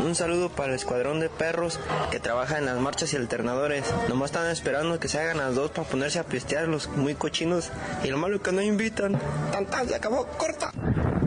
Un 0.00 0.14
saludo 0.14 0.48
para 0.48 0.70
el 0.70 0.76
escuadrón 0.76 1.20
de 1.20 1.28
perros 1.28 1.80
que 2.10 2.20
trabaja 2.20 2.58
en 2.58 2.66
las 2.66 2.80
marchas 2.80 3.12
y 3.12 3.16
alternadores. 3.16 3.84
Nomás 4.08 4.30
están 4.30 4.50
esperando 4.50 4.98
que 5.00 5.08
se 5.08 5.18
hagan 5.18 5.38
las 5.38 5.54
dos 5.54 5.70
para 5.70 5.88
ponerse 5.88 6.18
a 6.18 6.24
pistear 6.24 6.68
los 6.68 6.88
muy 6.88 7.14
cochinos. 7.14 7.70
Y 8.04 8.08
lo 8.08 8.16
malo 8.16 8.36
es 8.36 8.42
que 8.42 8.52
no 8.52 8.62
invitan. 8.62 9.20
Tan 9.50 9.66
tan, 9.66 9.88
se 9.88 9.94
acabó, 9.94 10.26
corta. 10.38 10.72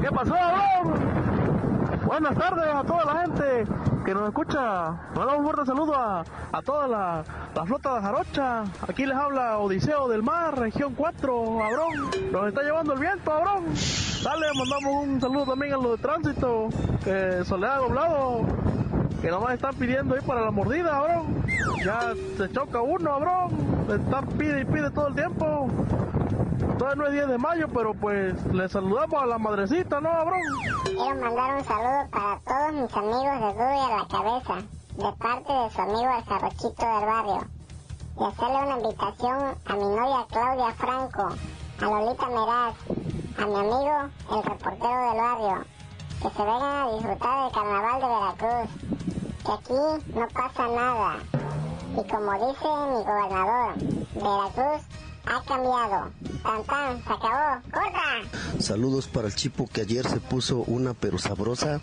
¿Qué 0.02 0.10
pasó? 0.10 0.36
Buenas 2.06 2.38
tardes 2.38 2.66
a 2.68 2.84
toda 2.84 3.04
la 3.04 3.22
gente 3.22 3.66
que 4.06 4.14
nos 4.14 4.28
escucha. 4.28 4.92
Mandamos 5.16 5.38
un 5.40 5.44
fuerte 5.46 5.66
saludo 5.66 5.96
a, 5.96 6.24
a 6.52 6.62
toda 6.62 6.88
la, 6.88 7.24
la 7.56 7.66
flota 7.66 7.96
de 7.96 8.02
Jarocha. 8.02 8.64
Aquí 8.88 9.08
les 9.08 9.18
habla 9.18 9.58
Odiseo 9.58 10.08
del 10.08 10.22
Mar, 10.22 10.56
región 10.58 10.94
4, 10.96 11.64
Abrón. 11.64 12.12
Nos 12.32 12.48
está 12.48 12.62
llevando 12.62 12.94
el 12.94 13.00
viento, 13.00 13.32
Abrón. 13.32 13.66
Dale, 14.24 14.46
mandamos 14.56 15.08
un 15.08 15.20
saludo 15.20 15.46
también 15.46 15.74
a 15.74 15.78
los 15.78 15.92
de 15.94 15.98
tránsito, 15.98 16.70
que 17.04 17.44
Soledad 17.44 17.80
Doblado, 17.80 18.42
que 19.22 19.32
nomás 19.32 19.56
están 19.56 19.74
pidiendo 19.76 20.14
ahí 20.14 20.22
para 20.22 20.42
la 20.42 20.52
mordida, 20.52 20.98
Abrón. 20.98 21.44
Ya 21.84 22.14
se 22.38 22.52
choca 22.52 22.82
uno, 22.82 23.14
Abrón. 23.14 23.88
Están 23.90 24.28
pide 24.38 24.62
y 24.62 24.66
pide 24.66 24.92
todo 24.92 25.08
el 25.08 25.16
tiempo. 25.16 25.68
Todavía 26.78 26.96
no 26.96 27.08
es 27.08 27.14
10 27.14 27.28
de 27.30 27.38
mayo, 27.38 27.68
pero 27.74 27.94
pues 27.94 28.46
le 28.48 28.68
saludamos 28.68 29.22
a 29.22 29.26
la 29.26 29.38
madrecita, 29.38 30.02
¿no, 30.02 30.10
Abrón? 30.10 30.42
Quiero 30.84 31.16
mandar 31.22 31.56
un 31.56 31.64
saludo 31.64 32.10
para 32.12 32.40
todos 32.40 32.74
mis 32.74 32.98
amigos 32.98 33.56
de 33.56 33.64
y 33.64 33.80
a 33.80 33.98
la 33.98 34.08
Cabeza, 34.10 34.56
de 34.98 35.12
parte 35.18 35.54
de 35.54 35.70
su 35.70 35.82
amigo 35.82 36.10
el 36.18 36.26
Jarrochito 36.26 36.86
del 36.86 37.06
barrio. 37.06 37.48
Y 38.20 38.24
hacerle 38.26 38.58
una 38.58 38.78
invitación 38.78 39.56
a 39.66 39.74
mi 39.74 39.84
novia 39.84 40.26
Claudia 40.30 40.74
Franco, 40.74 41.30
a 41.80 41.86
Lolita 41.86 42.28
Meraz, 42.28 42.76
a 43.38 43.46
mi 43.46 43.56
amigo 43.56 44.10
el 44.32 44.44
reportero 44.44 45.12
del 45.12 45.22
barrio, 45.22 45.66
que 46.22 46.30
se 46.30 46.44
vengan 46.44 46.64
a 46.64 46.92
disfrutar 46.92 47.44
del 47.44 47.54
carnaval 47.54 48.02
de 48.02 48.08
Veracruz, 48.08 48.70
que 49.46 49.52
aquí 49.52 50.14
no 50.14 50.28
pasa 50.28 50.68
nada. 50.68 51.16
Y 51.94 52.10
como 52.10 52.34
dice 52.34 52.68
mi 52.90 53.04
gobernador, 53.06 53.76
Veracruz 54.16 54.82
ha 55.26 55.42
cambiado. 55.44 56.12
Tan 56.44 56.64
tan, 56.64 57.04
se 57.04 57.14
acabó. 57.14 57.62
Saludos 58.60 59.08
para 59.08 59.28
el 59.28 59.36
Chipo 59.36 59.68
que 59.68 59.82
ayer 59.82 60.08
se 60.08 60.20
puso 60.20 60.60
una 60.60 60.94
pero 60.94 61.18
sabrosa. 61.18 61.82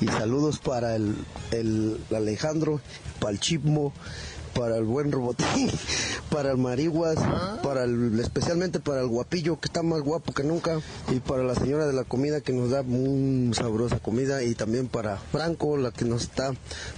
Y 0.00 0.06
saludos 0.06 0.58
para 0.58 0.96
el, 0.96 1.16
el 1.50 2.00
Alejandro, 2.14 2.80
para 3.20 3.32
el 3.32 3.40
Chipmo, 3.40 3.92
para 4.56 4.76
el 4.76 4.84
buen 4.84 5.12
Robotín, 5.12 5.70
para 6.30 6.50
el 6.50 6.58
Mariguas, 6.58 7.16
para 7.62 7.84
el, 7.84 8.18
especialmente 8.20 8.80
para 8.80 9.00
el 9.00 9.08
guapillo 9.08 9.60
que 9.60 9.66
está 9.66 9.82
más 9.82 10.00
guapo 10.00 10.32
que 10.32 10.42
nunca. 10.42 10.80
Y 11.10 11.20
para 11.20 11.42
la 11.42 11.54
señora 11.54 11.86
de 11.86 11.92
la 11.92 12.04
comida 12.04 12.40
que 12.40 12.52
nos 12.52 12.70
da 12.70 12.82
muy 12.82 13.52
sabrosa 13.54 13.98
comida. 13.98 14.42
Y 14.42 14.54
también 14.54 14.88
para 14.88 15.16
Franco, 15.16 15.76
la 15.76 15.90
que 15.90 16.04
nos 16.04 16.22
está 16.22 16.52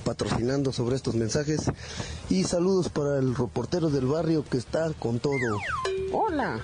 patrocinando 0.04 0.72
sobre 0.72 0.96
estos 0.96 1.14
mensajes. 1.14 1.62
Y 2.30 2.44
saludos 2.44 2.88
para 2.88 3.18
el 3.18 3.34
reportero 3.34 3.90
del 3.90 4.06
barrio 4.06 4.44
que 4.48 4.58
está 4.58 4.92
con 4.98 5.18
todo. 5.18 5.58
Hola, 6.12 6.60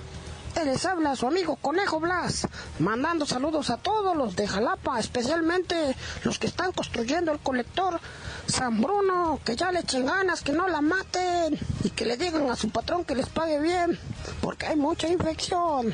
les 0.63 0.85
habla 0.85 1.15
su 1.15 1.27
amigo 1.27 1.57
Conejo 1.57 1.99
Blas, 1.99 2.47
mandando 2.79 3.25
saludos 3.25 3.69
a 3.69 3.77
todos 3.77 4.15
los 4.15 4.35
de 4.35 4.47
Jalapa, 4.47 4.99
especialmente 4.99 5.95
los 6.23 6.39
que 6.39 6.47
están 6.47 6.71
construyendo 6.71 7.33
el 7.33 7.39
colector 7.39 7.99
San 8.47 8.81
Bruno, 8.81 9.39
que 9.43 9.55
ya 9.55 9.71
le 9.71 9.81
echen 9.81 10.05
ganas, 10.05 10.41
que 10.41 10.53
no 10.53 10.67
la 10.67 10.81
maten 10.81 11.59
y 11.83 11.89
que 11.89 12.05
le 12.05 12.15
digan 12.15 12.49
a 12.49 12.55
su 12.55 12.69
patrón 12.69 13.03
que 13.03 13.15
les 13.15 13.27
pague 13.27 13.59
bien, 13.59 13.99
porque 14.41 14.67
hay 14.67 14.75
mucha 14.77 15.07
infección. 15.07 15.93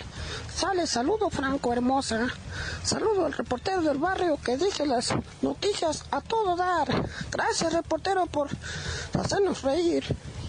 Sale, 0.54 0.86
saludo 0.86 1.30
Franco 1.30 1.74
hermosa, 1.74 2.28
saludo 2.84 3.26
al 3.26 3.34
reportero 3.34 3.82
del 3.82 3.98
barrio 3.98 4.38
que 4.44 4.58
dice 4.58 4.86
las 4.86 5.14
noticias 5.42 6.06
a 6.12 6.22
todo 6.22 6.56
dar. 6.56 7.10
Gracias 7.32 7.74
reportero 7.74 8.26
por 8.28 8.50
hacernos 9.14 9.64
reír. 9.64 10.04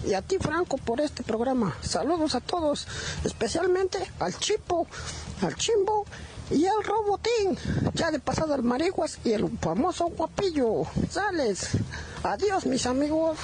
Y 0.05 0.13
a 0.13 0.21
ti, 0.21 0.37
Franco, 0.39 0.77
por 0.77 0.99
este 1.01 1.23
programa. 1.23 1.75
Saludos 1.81 2.35
a 2.35 2.41
todos, 2.41 2.87
especialmente 3.23 3.99
al 4.19 4.37
Chipo, 4.37 4.87
al 5.41 5.55
Chimbo 5.55 6.05
y 6.51 6.65
al 6.65 6.83
Robotín. 6.83 7.57
Ya 7.93 8.11
de 8.11 8.19
pasado 8.19 8.53
al 8.53 8.63
Mariguas 8.63 9.19
y 9.23 9.31
el 9.31 9.49
famoso 9.59 10.07
Guapillo. 10.07 10.83
Sales. 11.09 11.77
Adiós, 12.23 12.65
mis 12.65 12.85
amigos. 12.85 13.37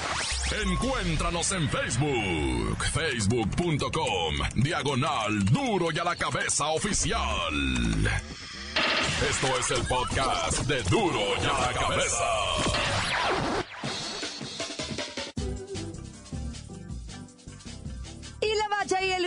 Encuéntranos 0.65 1.51
en 1.51 1.69
Facebook, 1.69 2.83
facebook.com, 2.91 4.35
diagonal 4.55 5.45
duro 5.45 5.91
y 5.91 5.99
a 5.99 6.03
la 6.03 6.15
cabeza 6.15 6.67
oficial. 6.67 7.19
Esto 9.29 9.47
es 9.59 9.71
el 9.71 9.85
podcast 9.85 10.59
de 10.63 10.81
duro 10.83 11.19
y 11.41 11.45
a 11.45 11.67
la 11.67 11.73
cabeza. 11.73 12.98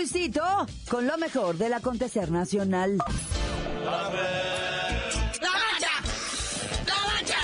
Luisito 0.03 0.43
con 0.91 1.07
lo 1.07 1.17
mejor 1.17 1.57
del 1.57 1.75
acontecer 1.75 2.29
nacional. 2.29 2.97
¡La 2.97 3.93
bacha! 3.93 4.19
¡La 5.41 6.97
bacha! 7.07 7.39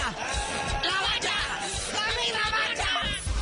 ¡La 0.82 1.00
bacha! 1.06 1.36
¡Dame 1.94 2.26
la 2.32 2.50
bacha! 2.50 2.90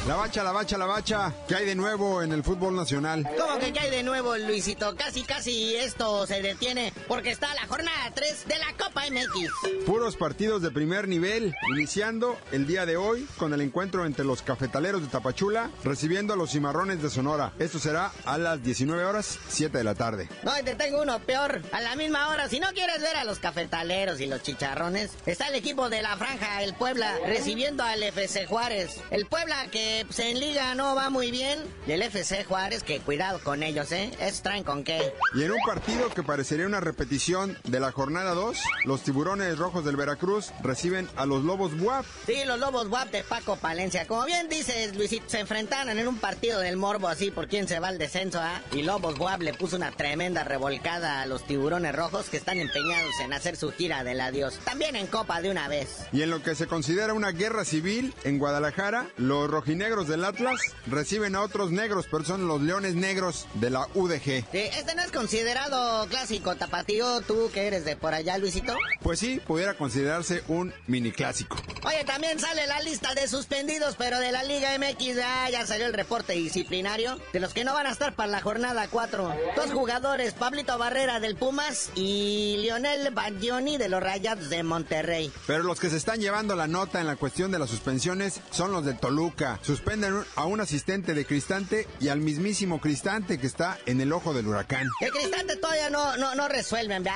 La 0.06 0.16
bacha, 0.16 0.44
la 0.44 0.52
bacha, 0.52 0.76
la 0.76 0.84
bacha. 0.84 1.34
¿Qué 1.48 1.54
hay 1.54 1.64
de 1.64 1.74
nuevo 1.74 2.20
en 2.22 2.32
el 2.32 2.44
fútbol 2.44 2.76
nacional? 2.76 3.26
¿Cómo 3.38 3.58
que 3.58 3.72
qué 3.72 3.80
hay 3.80 3.90
de 3.90 4.02
nuevo, 4.02 4.36
Luisito? 4.36 4.94
Casi, 4.96 5.22
casi 5.22 5.76
esto 5.76 6.26
se 6.26 6.42
detiene 6.42 6.92
porque 7.08 7.30
está 7.30 7.54
la 7.54 7.66
jornada 7.66 8.12
3 8.14 8.46
de 8.46 8.58
la 8.58 8.72
Copa 8.72 9.02
MX. 9.10 9.84
Puros 9.84 10.16
partidos 10.16 10.62
de 10.62 10.70
primer 10.70 11.08
nivel, 11.08 11.54
iniciando 11.74 12.38
el 12.52 12.66
día 12.66 12.86
de 12.86 12.96
hoy 12.96 13.26
con 13.36 13.52
el 13.54 13.60
encuentro 13.60 14.06
entre 14.06 14.24
los 14.24 14.42
cafetaleros 14.42 15.02
de 15.02 15.08
Tapachula 15.08 15.70
recibiendo 15.84 16.32
a 16.32 16.36
los 16.36 16.50
cimarrones 16.50 17.02
de 17.02 17.10
Sonora. 17.10 17.52
Esto 17.58 17.78
será 17.78 18.12
a 18.24 18.38
las 18.38 18.62
19 18.62 19.04
horas, 19.04 19.38
7 19.48 19.78
de 19.78 19.84
la 19.84 19.94
tarde. 19.94 20.28
No, 20.42 20.58
y 20.58 20.62
te 20.62 20.74
tengo 20.74 21.02
uno 21.02 21.18
peor. 21.20 21.62
A 21.72 21.80
la 21.80 21.96
misma 21.96 22.28
hora, 22.28 22.48
si 22.48 22.60
no 22.60 22.68
quieres 22.72 23.00
ver 23.00 23.16
a 23.16 23.24
los 23.24 23.38
cafetaleros 23.38 24.20
y 24.20 24.26
los 24.26 24.42
chicharrones, 24.42 25.12
está 25.26 25.48
el 25.48 25.54
equipo 25.54 25.88
de 25.88 26.02
la 26.02 26.16
franja, 26.16 26.62
el 26.62 26.74
Puebla, 26.74 27.14
recibiendo 27.26 27.82
al 27.82 28.02
FC 28.02 28.46
Juárez. 28.46 29.00
El 29.10 29.26
Puebla 29.26 29.66
que 29.70 30.04
pues, 30.06 30.18
en 30.18 30.40
liga 30.40 30.74
no 30.74 30.94
va 30.94 31.10
muy 31.10 31.30
bien. 31.30 31.60
Y 31.86 31.92
el 31.92 32.02
FC 32.02 32.44
Juárez, 32.44 32.82
que 32.82 33.00
cuidado 33.00 33.40
con 33.40 33.62
ellos, 33.62 33.92
¿eh? 33.92 34.10
Es 34.20 34.42
traen 34.42 34.64
con 34.64 34.84
qué. 34.84 35.12
Y 35.34 35.42
en 35.42 35.52
un 35.52 35.60
partido 35.66 36.08
que 36.10 36.22
parecería 36.22 36.66
una 36.66 36.80
repetición 36.96 37.58
de 37.64 37.78
la 37.78 37.92
jornada 37.92 38.32
2, 38.32 38.58
los 38.86 39.02
tiburones 39.02 39.58
rojos 39.58 39.84
del 39.84 39.96
Veracruz 39.96 40.50
reciben 40.62 41.06
a 41.16 41.26
los 41.26 41.44
lobos 41.44 41.76
Buap. 41.78 42.06
Sí, 42.24 42.36
los 42.46 42.58
Lobos 42.58 42.88
Guap 42.88 43.10
de 43.10 43.22
Paco 43.22 43.56
Palencia. 43.56 44.06
Como 44.06 44.24
bien 44.24 44.48
dices, 44.48 44.96
Luisito, 44.96 45.28
se 45.28 45.40
enfrentaron 45.40 45.98
en 45.98 46.08
un 46.08 46.16
partido 46.16 46.58
del 46.58 46.78
Morbo 46.78 47.08
así 47.08 47.30
por 47.30 47.48
quién 47.48 47.68
se 47.68 47.80
va 47.80 47.88
al 47.88 47.98
descenso, 47.98 48.40
¿ah? 48.40 48.62
Y 48.72 48.82
Lobos 48.82 49.18
Guap 49.18 49.42
le 49.42 49.52
puso 49.52 49.76
una 49.76 49.90
tremenda 49.90 50.42
revolcada 50.42 51.20
a 51.20 51.26
los 51.26 51.46
tiburones 51.46 51.94
rojos 51.94 52.30
que 52.30 52.38
están 52.38 52.58
empeñados 52.58 53.12
en 53.22 53.34
hacer 53.34 53.56
su 53.56 53.72
gira 53.72 54.02
del 54.02 54.22
adiós. 54.22 54.58
También 54.64 54.96
en 54.96 55.06
Copa 55.06 55.42
de 55.42 55.50
una 55.50 55.68
vez. 55.68 56.06
Y 56.12 56.22
en 56.22 56.30
lo 56.30 56.42
que 56.42 56.54
se 56.54 56.66
considera 56.66 57.12
una 57.12 57.32
guerra 57.32 57.66
civil 57.66 58.14
en 58.24 58.38
Guadalajara, 58.38 59.06
los 59.18 59.50
rojinegros 59.50 60.08
del 60.08 60.24
Atlas 60.24 60.58
reciben 60.86 61.36
a 61.36 61.42
otros 61.42 61.72
negros, 61.72 62.06
pero 62.10 62.24
son 62.24 62.48
los 62.48 62.62
leones 62.62 62.94
negros 62.94 63.46
de 63.54 63.68
la 63.68 63.86
UDG. 63.92 64.22
Sí, 64.22 64.46
este 64.52 64.94
no 64.94 65.02
es 65.02 65.12
considerado 65.12 66.06
clásico 66.08 66.56
tapatío, 66.86 67.20
tú 67.22 67.50
que 67.52 67.66
eres 67.66 67.84
de 67.84 67.96
por 67.96 68.14
allá, 68.14 68.38
Luisito. 68.38 68.74
Pues 69.02 69.18
sí, 69.18 69.40
pudiera 69.46 69.74
considerarse 69.74 70.42
un 70.48 70.72
mini 70.86 71.10
clásico. 71.12 71.56
Oye, 71.84 72.04
también 72.04 72.38
sale 72.38 72.66
la 72.66 72.80
lista 72.80 73.14
de 73.14 73.28
suspendidos, 73.28 73.96
pero 73.96 74.18
de 74.18 74.32
la 74.32 74.44
Liga 74.44 74.70
MX 74.78 75.18
ah, 75.22 75.50
ya 75.50 75.66
salió 75.66 75.86
el 75.86 75.92
reporte 75.92 76.34
disciplinario 76.34 77.18
de 77.32 77.40
los 77.40 77.52
que 77.52 77.64
no 77.64 77.74
van 77.74 77.86
a 77.86 77.90
estar 77.90 78.14
para 78.14 78.30
la 78.30 78.40
jornada 78.40 78.88
4. 78.88 79.34
Dos 79.56 79.72
jugadores, 79.72 80.34
Pablito 80.34 80.76
Barrera 80.78 81.20
del 81.20 81.36
Pumas 81.36 81.90
y 81.94 82.56
Lionel 82.60 83.12
Baglioni 83.12 83.78
de 83.78 83.88
los 83.88 84.02
Rayados 84.02 84.48
de 84.48 84.62
Monterrey. 84.62 85.32
Pero 85.46 85.62
los 85.62 85.80
que 85.80 85.90
se 85.90 85.96
están 85.96 86.20
llevando 86.20 86.56
la 86.56 86.66
nota 86.66 87.00
en 87.00 87.06
la 87.06 87.16
cuestión 87.16 87.50
de 87.50 87.58
las 87.58 87.70
suspensiones 87.70 88.40
son 88.50 88.72
los 88.72 88.84
del 88.84 88.98
Toluca. 88.98 89.58
suspenden 89.62 90.24
a 90.36 90.46
un 90.46 90.60
asistente 90.60 91.14
de 91.14 91.24
Cristante 91.24 91.86
y 92.00 92.08
al 92.08 92.20
mismísimo 92.20 92.80
Cristante 92.80 93.38
que 93.38 93.46
está 93.46 93.78
en 93.86 94.00
el 94.00 94.12
ojo 94.12 94.34
del 94.34 94.46
huracán. 94.46 94.88
El 95.00 95.10
Cristante 95.10 95.56
todavía 95.56 95.90
no, 95.90 96.16
no, 96.16 96.34
no 96.34 96.48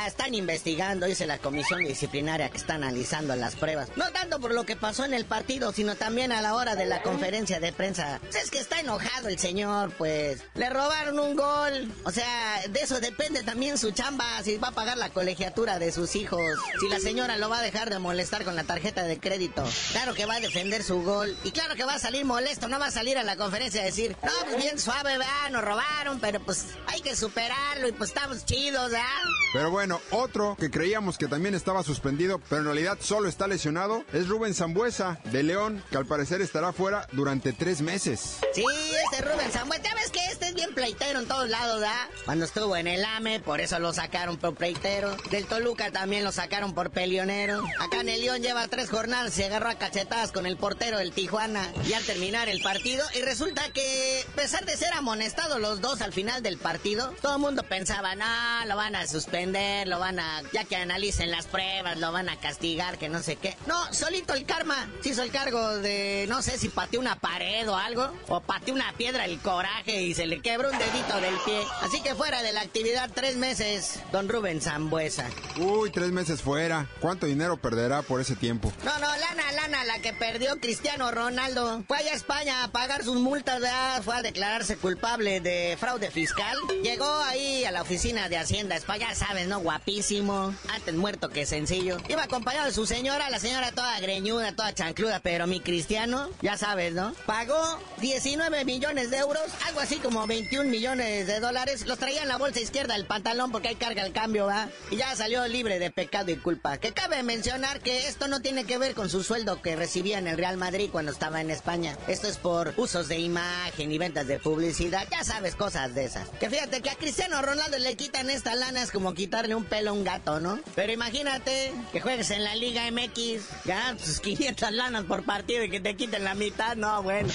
están 0.06 0.34
investigando, 0.34 1.06
dice 1.06 1.26
la 1.26 1.38
comisión 1.38 1.84
disciplinaria 1.84 2.48
que 2.48 2.56
está 2.56 2.74
analizando 2.74 3.34
las 3.36 3.56
pruebas. 3.56 3.88
No 3.96 4.10
tanto 4.10 4.40
por 4.40 4.52
lo 4.52 4.64
que 4.64 4.76
pasó 4.76 5.04
en 5.04 5.14
el 5.14 5.24
partido, 5.24 5.72
sino 5.72 5.94
también 5.96 6.32
a 6.32 6.40
la 6.40 6.54
hora 6.54 6.76
de 6.76 6.86
la 6.86 7.02
conferencia 7.02 7.60
de 7.60 7.72
prensa. 7.72 8.18
Pues 8.22 8.36
es 8.36 8.50
que 8.50 8.58
está 8.58 8.80
enojado 8.80 9.28
el 9.28 9.38
señor, 9.38 9.92
pues. 9.96 10.42
Le 10.54 10.70
robaron 10.70 11.18
un 11.18 11.36
gol. 11.36 11.92
O 12.04 12.10
sea, 12.10 12.62
de 12.68 12.80
eso 12.80 13.00
depende 13.00 13.42
también 13.42 13.78
su 13.78 13.90
chamba, 13.92 14.42
si 14.42 14.56
va 14.56 14.68
a 14.68 14.72
pagar 14.72 14.96
la 14.96 15.10
colegiatura 15.10 15.78
de 15.78 15.92
sus 15.92 16.16
hijos. 16.16 16.40
Si 16.80 16.88
la 16.88 17.00
señora 17.00 17.36
lo 17.36 17.48
va 17.48 17.58
a 17.58 17.62
dejar 17.62 17.90
de 17.90 17.98
molestar 17.98 18.44
con 18.44 18.56
la 18.56 18.64
tarjeta 18.64 19.04
de 19.04 19.18
crédito. 19.18 19.64
Claro 19.92 20.14
que 20.14 20.26
va 20.26 20.34
a 20.34 20.40
defender 20.40 20.82
su 20.82 21.02
gol. 21.02 21.36
Y 21.44 21.50
claro 21.52 21.74
que 21.74 21.84
va 21.84 21.94
a 21.94 21.98
salir 21.98 22.24
molesto, 22.24 22.68
no 22.68 22.78
va 22.78 22.86
a 22.86 22.90
salir 22.90 23.18
a 23.18 23.22
la 23.22 23.36
conferencia 23.36 23.82
a 23.82 23.84
decir, 23.84 24.16
no, 24.22 24.32
pues 24.44 24.56
bien 24.56 24.78
suave, 24.78 25.18
¿verdad? 25.18 25.50
Nos 25.50 25.64
robaron, 25.64 26.20
pero 26.20 26.40
pues 26.40 26.66
hay 26.86 27.00
que 27.00 27.14
superarlo 27.14 27.88
y 27.88 27.92
pues 27.92 28.10
estamos 28.10 28.44
chidos, 28.44 28.90
¿verdad? 28.90 29.04
Pero 29.52 29.70
bueno, 29.70 30.00
otro 30.10 30.56
que 30.58 30.70
creíamos 30.70 31.18
que 31.18 31.26
también 31.26 31.54
estaba 31.56 31.82
suspendido, 31.82 32.40
pero 32.48 32.60
en 32.60 32.66
realidad 32.66 32.98
solo 33.00 33.28
está 33.28 33.48
lesionado, 33.48 34.04
es 34.12 34.28
Rubén 34.28 34.54
Zambuesa, 34.54 35.18
de 35.24 35.42
León, 35.42 35.82
que 35.90 35.96
al 35.96 36.06
parecer 36.06 36.40
estará 36.40 36.72
fuera 36.72 37.08
durante 37.12 37.52
tres 37.52 37.80
meses. 37.80 38.38
Sí, 38.54 38.64
este 39.10 39.24
Rubén 39.24 39.50
Zambuesa, 39.50 39.82
ya 39.82 39.94
ves 39.94 40.10
que 40.12 40.24
este 40.26 40.48
es 40.48 40.54
bien 40.54 40.72
pleitero 40.72 41.18
en 41.18 41.26
todos 41.26 41.48
lados, 41.48 41.80
¿verdad? 41.80 42.08
Cuando 42.24 42.44
estuvo 42.44 42.76
en 42.76 42.86
el 42.86 43.04
AME, 43.04 43.40
por 43.40 43.60
eso 43.60 43.80
lo 43.80 43.92
sacaron 43.92 44.36
por 44.36 44.54
pleitero. 44.54 45.16
Del 45.30 45.46
Toluca 45.46 45.90
también 45.90 46.22
lo 46.22 46.30
sacaron 46.30 46.72
por 46.72 46.90
pelionero. 46.90 47.64
Acá 47.80 48.02
en 48.02 48.08
el 48.08 48.20
León 48.20 48.42
lleva 48.42 48.68
tres 48.68 48.88
jornadas, 48.88 49.34
se 49.34 49.46
agarró 49.46 49.70
a 49.70 49.74
cachetadas 49.74 50.30
con 50.30 50.46
el 50.46 50.56
portero 50.56 50.98
del 50.98 51.10
Tijuana. 51.10 51.66
Y 51.88 51.94
al 51.94 52.04
terminar 52.04 52.48
el 52.48 52.62
partido, 52.62 53.04
y 53.14 53.22
resulta 53.22 53.68
que, 53.72 54.24
a 54.28 54.36
pesar 54.36 54.64
de 54.64 54.76
ser 54.76 54.92
amonestados 54.92 55.60
los 55.60 55.80
dos 55.80 56.02
al 56.02 56.12
final 56.12 56.40
del 56.42 56.56
partido, 56.56 57.12
todo 57.20 57.34
el 57.34 57.40
mundo 57.40 57.64
pensaba, 57.64 58.14
no, 58.14 58.24
lo 58.66 58.76
van 58.76 58.94
a 58.94 59.08
suspender, 59.08 59.39
lo 59.86 59.98
van 59.98 60.20
a, 60.20 60.42
ya 60.52 60.64
que 60.64 60.76
analicen 60.76 61.30
las 61.30 61.46
pruebas, 61.46 61.98
lo 61.98 62.12
van 62.12 62.28
a 62.28 62.36
castigar, 62.36 62.98
que 62.98 63.08
no 63.08 63.22
sé 63.22 63.36
qué. 63.36 63.56
No, 63.66 63.92
solito 63.92 64.34
el 64.34 64.44
karma 64.44 64.88
se 65.02 65.10
hizo 65.10 65.22
el 65.22 65.30
cargo 65.30 65.78
de, 65.78 66.26
no 66.28 66.42
sé 66.42 66.58
si 66.58 66.68
pateó 66.68 67.00
una 67.00 67.16
pared 67.16 67.68
o 67.68 67.76
algo, 67.76 68.12
o 68.28 68.40
pateó 68.40 68.74
una 68.74 68.92
piedra 68.96 69.24
el 69.24 69.38
coraje 69.40 70.02
y 70.02 70.14
se 70.14 70.26
le 70.26 70.40
quebró 70.40 70.70
un 70.70 70.78
dedito 70.78 71.20
del 71.20 71.34
pie. 71.44 71.62
Así 71.82 72.02
que 72.02 72.14
fuera 72.14 72.42
de 72.42 72.52
la 72.52 72.60
actividad 72.60 73.10
tres 73.14 73.36
meses, 73.36 74.00
don 74.12 74.28
Rubén 74.28 74.60
Zambuesa. 74.60 75.26
Uy, 75.58 75.90
tres 75.90 76.12
meses 76.12 76.42
fuera. 76.42 76.86
¿Cuánto 77.00 77.26
dinero 77.26 77.56
perderá 77.56 78.02
por 78.02 78.20
ese 78.20 78.36
tiempo? 78.36 78.72
No, 78.84 78.98
no, 78.98 79.06
lana, 79.06 79.52
lana, 79.52 79.84
la 79.84 80.00
que 80.00 80.12
perdió 80.12 80.60
Cristiano 80.60 81.10
Ronaldo. 81.10 81.82
Fue 81.86 81.98
allá 81.98 82.12
a 82.12 82.16
España 82.16 82.64
a 82.64 82.68
pagar 82.68 83.04
sus 83.04 83.16
multas, 83.16 83.60
¿verdad? 83.60 84.02
fue 84.02 84.16
a 84.16 84.22
declararse 84.22 84.76
culpable 84.76 85.40
de 85.40 85.76
fraude 85.78 86.10
fiscal. 86.10 86.56
Llegó 86.82 87.10
ahí 87.22 87.64
a 87.64 87.70
la 87.70 87.82
oficina 87.82 88.28
de 88.28 88.36
Hacienda 88.36 88.76
España, 88.76 89.14
sabes, 89.30 89.46
¿no? 89.46 89.60
Guapísimo. 89.60 90.52
Antes 90.74 90.92
muerto 90.96 91.28
que 91.28 91.46
sencillo. 91.46 91.98
Iba 92.08 92.24
acompañado 92.24 92.66
de 92.66 92.72
su 92.72 92.84
señora, 92.84 93.30
la 93.30 93.38
señora 93.38 93.70
toda 93.70 94.00
greñuda, 94.00 94.56
toda 94.56 94.74
chancluda, 94.74 95.20
pero 95.20 95.46
mi 95.46 95.60
Cristiano, 95.60 96.28
ya 96.42 96.56
sabes, 96.56 96.94
¿no? 96.94 97.14
Pagó 97.26 97.78
19 98.00 98.64
millones 98.64 99.12
de 99.12 99.18
euros, 99.18 99.44
algo 99.68 99.78
así 99.78 99.98
como 99.98 100.26
21 100.26 100.68
millones 100.68 101.28
de 101.28 101.38
dólares. 101.38 101.86
Los 101.86 101.98
traía 101.98 102.22
en 102.22 102.28
la 102.28 102.38
bolsa 102.38 102.58
izquierda 102.58 102.94
del 102.94 103.06
pantalón 103.06 103.52
porque 103.52 103.68
ahí 103.68 103.76
carga 103.76 104.04
el 104.04 104.12
cambio, 104.12 104.46
¿va? 104.46 104.68
Y 104.90 104.96
ya 104.96 105.14
salió 105.14 105.46
libre 105.46 105.78
de 105.78 105.92
pecado 105.92 106.32
y 106.32 106.36
culpa. 106.36 106.78
Que 106.78 106.90
cabe 106.90 107.22
mencionar 107.22 107.78
que 107.78 108.08
esto 108.08 108.26
no 108.26 108.40
tiene 108.42 108.64
que 108.64 108.78
ver 108.78 108.96
con 108.96 109.10
su 109.10 109.22
sueldo 109.22 109.62
que 109.62 109.76
recibía 109.76 110.18
en 110.18 110.26
el 110.26 110.38
Real 110.38 110.56
Madrid 110.56 110.88
cuando 110.90 111.12
estaba 111.12 111.40
en 111.40 111.50
España. 111.50 111.96
Esto 112.08 112.26
es 112.26 112.36
por 112.36 112.74
usos 112.78 113.06
de 113.06 113.20
imagen 113.20 113.92
y 113.92 113.98
ventas 113.98 114.26
de 114.26 114.40
publicidad. 114.40 115.06
Ya 115.08 115.22
sabes, 115.22 115.54
cosas 115.54 115.94
de 115.94 116.06
esas. 116.06 116.28
Que 116.40 116.50
fíjate 116.50 116.80
que 116.80 116.90
a 116.90 116.96
Cristiano 116.96 117.40
Ronaldo 117.42 117.78
le 117.78 117.94
quitan 117.94 118.28
esta 118.28 118.56
lana 118.56 118.82
es 118.82 118.90
como 118.90 119.14
quitarle 119.20 119.54
un 119.54 119.64
pelo 119.64 119.90
a 119.90 119.92
un 119.92 120.02
gato, 120.02 120.40
¿no? 120.40 120.58
Pero 120.74 120.92
imagínate 120.92 121.74
que 121.92 122.00
juegues 122.00 122.30
en 122.30 122.42
la 122.42 122.54
Liga 122.54 122.90
MX, 122.90 123.66
ganas 123.66 124.00
sus 124.00 124.20
500 124.20 124.70
lanas 124.72 125.04
por 125.04 125.24
partido 125.24 125.62
y 125.62 125.68
que 125.68 125.78
te 125.78 125.94
quiten 125.94 126.24
la 126.24 126.34
mitad. 126.34 126.74
No, 126.74 127.02
bueno. 127.02 127.28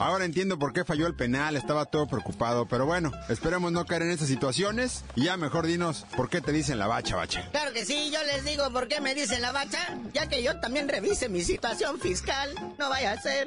Ahora 0.00 0.24
entiendo 0.24 0.58
por 0.58 0.72
qué 0.72 0.84
falló 0.84 1.06
el 1.06 1.14
penal, 1.14 1.54
estaba 1.54 1.84
todo 1.84 2.08
preocupado, 2.08 2.66
pero 2.66 2.84
bueno, 2.84 3.12
esperemos 3.28 3.70
no 3.70 3.86
caer 3.86 4.02
en 4.02 4.10
esas 4.10 4.26
situaciones 4.26 5.04
y 5.14 5.26
ya 5.26 5.36
mejor 5.36 5.66
dinos 5.66 6.04
por 6.16 6.28
qué 6.28 6.40
te 6.40 6.50
dicen 6.50 6.80
la 6.80 6.88
bacha, 6.88 7.14
bacha. 7.14 7.48
Claro 7.52 7.72
que 7.72 7.84
sí, 7.84 8.10
yo 8.12 8.22
les 8.24 8.44
digo 8.44 8.68
por 8.72 8.88
qué 8.88 9.00
me 9.00 9.14
dicen 9.14 9.40
la 9.40 9.52
bacha, 9.52 9.96
ya 10.12 10.28
que 10.28 10.42
yo 10.42 10.58
también 10.58 10.88
revise 10.88 11.28
mi 11.28 11.42
situación 11.42 12.00
fiscal, 12.00 12.52
no 12.76 12.88
vaya 12.88 13.12
a 13.12 13.20
ser. 13.20 13.46